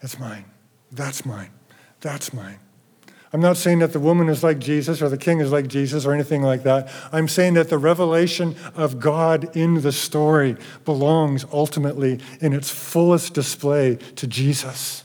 It's 0.00 0.16
mine. 0.16 0.44
That's 0.92 1.26
mine. 1.26 1.50
That's 2.00 2.32
mine. 2.32 2.60
I'm 3.32 3.40
not 3.40 3.56
saying 3.56 3.78
that 3.78 3.94
the 3.94 4.00
woman 4.00 4.28
is 4.28 4.44
like 4.44 4.58
Jesus 4.58 5.00
or 5.00 5.08
the 5.08 5.16
king 5.16 5.40
is 5.40 5.50
like 5.50 5.66
Jesus 5.66 6.04
or 6.04 6.12
anything 6.12 6.42
like 6.42 6.64
that. 6.64 6.92
I'm 7.12 7.28
saying 7.28 7.54
that 7.54 7.70
the 7.70 7.78
revelation 7.78 8.54
of 8.74 9.00
God 9.00 9.56
in 9.56 9.80
the 9.80 9.92
story 9.92 10.56
belongs 10.84 11.46
ultimately 11.50 12.20
in 12.40 12.52
its 12.52 12.68
fullest 12.68 13.32
display 13.32 13.96
to 14.16 14.26
Jesus. 14.26 15.04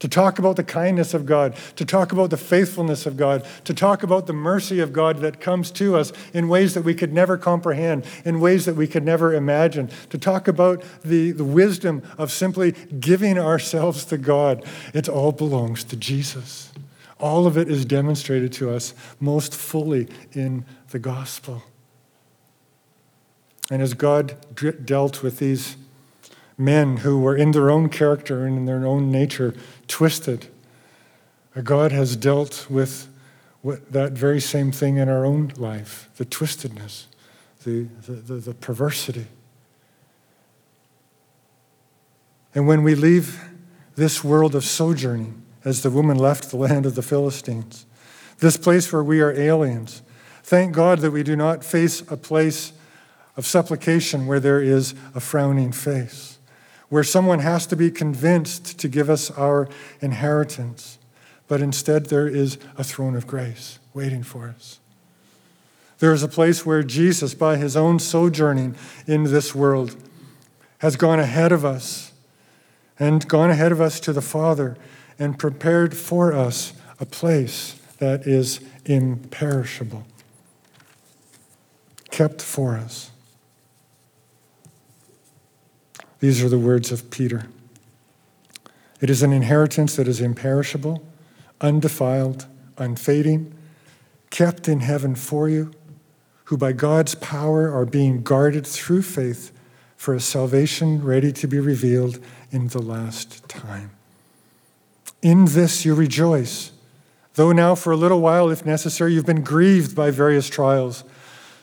To 0.00 0.08
talk 0.08 0.38
about 0.38 0.56
the 0.56 0.64
kindness 0.64 1.14
of 1.14 1.24
God, 1.24 1.56
to 1.76 1.86
talk 1.86 2.12
about 2.12 2.28
the 2.28 2.36
faithfulness 2.36 3.06
of 3.06 3.16
God, 3.16 3.46
to 3.64 3.72
talk 3.72 4.02
about 4.02 4.26
the 4.26 4.34
mercy 4.34 4.78
of 4.80 4.92
God 4.92 5.20
that 5.20 5.40
comes 5.40 5.70
to 5.70 5.96
us 5.96 6.12
in 6.34 6.48
ways 6.48 6.74
that 6.74 6.82
we 6.82 6.94
could 6.94 7.14
never 7.14 7.38
comprehend, 7.38 8.04
in 8.26 8.38
ways 8.38 8.66
that 8.66 8.76
we 8.76 8.86
could 8.86 9.04
never 9.04 9.32
imagine, 9.32 9.88
to 10.10 10.18
talk 10.18 10.46
about 10.46 10.84
the, 11.02 11.30
the 11.32 11.44
wisdom 11.44 12.02
of 12.18 12.30
simply 12.30 12.72
giving 13.00 13.38
ourselves 13.38 14.04
to 14.04 14.18
God. 14.18 14.62
It 14.92 15.08
all 15.08 15.32
belongs 15.32 15.82
to 15.84 15.96
Jesus. 15.96 16.70
All 17.18 17.46
of 17.46 17.56
it 17.56 17.68
is 17.70 17.84
demonstrated 17.84 18.52
to 18.54 18.70
us 18.70 18.94
most 19.20 19.54
fully 19.54 20.08
in 20.32 20.64
the 20.90 20.98
gospel. 20.98 21.62
And 23.70 23.82
as 23.82 23.94
God 23.94 24.36
dealt 24.84 25.22
with 25.22 25.38
these 25.38 25.76
men 26.58 26.98
who 26.98 27.18
were 27.20 27.36
in 27.36 27.50
their 27.52 27.70
own 27.70 27.88
character 27.88 28.46
and 28.46 28.56
in 28.56 28.64
their 28.66 28.86
own 28.86 29.10
nature 29.10 29.54
twisted, 29.88 30.46
uh, 31.54 31.62
God 31.62 31.92
has 31.92 32.16
dealt 32.16 32.66
with 32.70 33.08
that 33.64 34.12
very 34.12 34.40
same 34.40 34.70
thing 34.70 34.96
in 34.96 35.08
our 35.08 35.24
own 35.24 35.52
life 35.56 36.08
the 36.16 36.24
twistedness, 36.24 37.06
the, 37.64 37.88
the, 38.06 38.12
the, 38.12 38.34
the 38.34 38.54
perversity. 38.54 39.26
And 42.54 42.66
when 42.66 42.82
we 42.82 42.94
leave 42.94 43.42
this 43.96 44.22
world 44.22 44.54
of 44.54 44.64
sojourning, 44.64 45.42
as 45.66 45.82
the 45.82 45.90
woman 45.90 46.16
left 46.16 46.50
the 46.50 46.56
land 46.56 46.86
of 46.86 46.94
the 46.94 47.02
Philistines. 47.02 47.86
This 48.38 48.56
place 48.56 48.92
where 48.92 49.02
we 49.02 49.20
are 49.20 49.32
aliens. 49.32 50.00
Thank 50.44 50.72
God 50.72 51.00
that 51.00 51.10
we 51.10 51.24
do 51.24 51.34
not 51.34 51.64
face 51.64 52.02
a 52.08 52.16
place 52.16 52.72
of 53.36 53.44
supplication 53.44 54.28
where 54.28 54.38
there 54.38 54.62
is 54.62 54.94
a 55.12 55.20
frowning 55.20 55.72
face, 55.72 56.38
where 56.88 57.02
someone 57.02 57.40
has 57.40 57.66
to 57.66 57.76
be 57.76 57.90
convinced 57.90 58.78
to 58.78 58.88
give 58.88 59.10
us 59.10 59.28
our 59.32 59.68
inheritance, 60.00 60.98
but 61.48 61.60
instead 61.60 62.06
there 62.06 62.28
is 62.28 62.58
a 62.78 62.84
throne 62.84 63.16
of 63.16 63.26
grace 63.26 63.80
waiting 63.92 64.22
for 64.22 64.48
us. 64.48 64.78
There 65.98 66.12
is 66.12 66.22
a 66.22 66.28
place 66.28 66.64
where 66.64 66.84
Jesus, 66.84 67.34
by 67.34 67.56
his 67.56 67.76
own 67.76 67.98
sojourning 67.98 68.76
in 69.08 69.24
this 69.24 69.52
world, 69.52 69.96
has 70.78 70.94
gone 70.94 71.18
ahead 71.18 71.50
of 71.50 71.64
us 71.64 72.12
and 73.00 73.26
gone 73.26 73.50
ahead 73.50 73.72
of 73.72 73.80
us 73.80 73.98
to 74.00 74.12
the 74.12 74.22
Father 74.22 74.76
and 75.18 75.38
prepared 75.38 75.96
for 75.96 76.32
us 76.32 76.72
a 77.00 77.06
place 77.06 77.80
that 77.98 78.26
is 78.26 78.60
imperishable, 78.84 80.04
kept 82.10 82.42
for 82.42 82.76
us. 82.76 83.10
These 86.20 86.42
are 86.42 86.48
the 86.48 86.58
words 86.58 86.92
of 86.92 87.10
Peter. 87.10 87.46
It 89.00 89.10
is 89.10 89.22
an 89.22 89.32
inheritance 89.32 89.96
that 89.96 90.08
is 90.08 90.20
imperishable, 90.20 91.02
undefiled, 91.60 92.46
unfading, 92.78 93.52
kept 94.30 94.68
in 94.68 94.80
heaven 94.80 95.14
for 95.14 95.48
you, 95.48 95.72
who 96.44 96.56
by 96.56 96.72
God's 96.72 97.14
power 97.16 97.72
are 97.72 97.84
being 97.84 98.22
guarded 98.22 98.66
through 98.66 99.02
faith 99.02 99.52
for 99.96 100.14
a 100.14 100.20
salvation 100.20 101.02
ready 101.02 101.32
to 101.32 101.46
be 101.46 101.58
revealed 101.58 102.18
in 102.50 102.68
the 102.68 102.82
last 102.82 103.48
time. 103.48 103.90
In 105.22 105.46
this 105.46 105.84
you 105.84 105.94
rejoice, 105.94 106.72
though 107.34 107.52
now 107.52 107.74
for 107.74 107.92
a 107.92 107.96
little 107.96 108.20
while, 108.20 108.50
if 108.50 108.64
necessary, 108.64 109.14
you've 109.14 109.26
been 109.26 109.42
grieved 109.42 109.96
by 109.96 110.10
various 110.10 110.48
trials, 110.48 111.04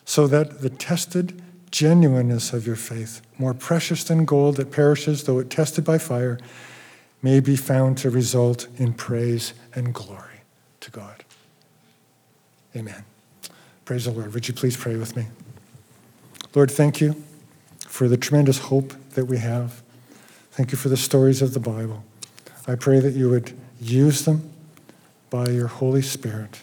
so 0.06 0.28
that 0.28 0.62
the 0.62 0.70
tested 0.70 1.42
genuineness 1.72 2.54
of 2.54 2.68
your 2.68 2.76
faith, 2.76 3.22
more 3.38 3.54
precious 3.54 4.04
than 4.04 4.26
gold 4.26 4.58
that 4.58 4.72
perishes, 4.72 5.24
though 5.24 5.40
it 5.40 5.50
tested 5.50 5.84
by 5.84 5.98
fire, 5.98 6.40
may 7.22 7.40
be 7.40 7.56
found 7.56 7.98
to 7.98 8.10
result 8.10 8.68
in 8.78 8.94
praise 8.94 9.54
and 9.74 9.94
glory 9.94 10.42
to 10.82 10.92
God. 10.92 11.24
Amen. 12.76 13.06
Praise 13.86 14.06
the 14.06 14.12
Lord. 14.12 14.34
Would 14.34 14.48
you 14.48 14.54
please 14.54 14.76
pray 14.76 14.96
with 14.98 15.16
me? 15.16 15.26
Lord, 16.54 16.70
thank 16.70 17.02
you 17.02 17.24
for 17.88 18.08
the 18.08 18.18
tremendous 18.18 18.60
hope 18.60 18.94
that 19.12 19.26
we 19.26 19.38
have. 19.38 19.82
Thank 20.52 20.72
you 20.72 20.78
for 20.78 20.90
the 20.90 20.98
stories 20.98 21.42
of 21.42 21.54
the 21.54 21.60
Bible. 21.60 22.04
I 22.68 22.76
pray 22.76 23.00
that 23.00 23.14
you 23.14 23.30
would 23.30 23.58
use 23.82 24.24
them 24.24 24.50
by 25.30 25.50
your 25.50 25.68
Holy 25.68 26.02
Spirit 26.02 26.62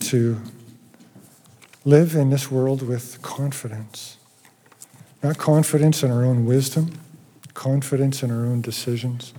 to 0.00 0.40
live 1.84 2.14
in 2.14 2.30
this 2.30 2.50
world 2.50 2.82
with 2.82 3.20
confidence. 3.22 4.18
Not 5.22 5.38
confidence 5.38 6.02
in 6.02 6.10
our 6.10 6.24
own 6.24 6.44
wisdom, 6.44 6.98
confidence 7.54 8.22
in 8.22 8.30
our 8.30 8.44
own 8.44 8.60
decisions, 8.60 9.32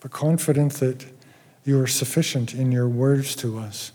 but 0.00 0.10
confidence 0.10 0.80
that 0.80 1.06
you 1.64 1.80
are 1.80 1.86
sufficient 1.86 2.54
in 2.54 2.72
your 2.72 2.88
words 2.88 3.36
to 3.36 3.58
us 3.58 3.92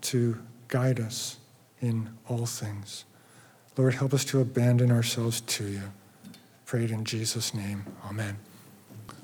to 0.00 0.38
guide 0.68 1.00
us 1.00 1.38
in 1.80 2.08
all 2.28 2.46
things. 2.46 3.04
Lord, 3.76 3.94
help 3.94 4.14
us 4.14 4.24
to 4.26 4.40
abandon 4.40 4.90
ourselves 4.90 5.40
to 5.42 5.66
you. 5.66 5.82
Prayed 6.66 6.90
in 6.90 7.04
Jesus' 7.04 7.52
name. 7.52 7.84
Amen. 8.04 8.38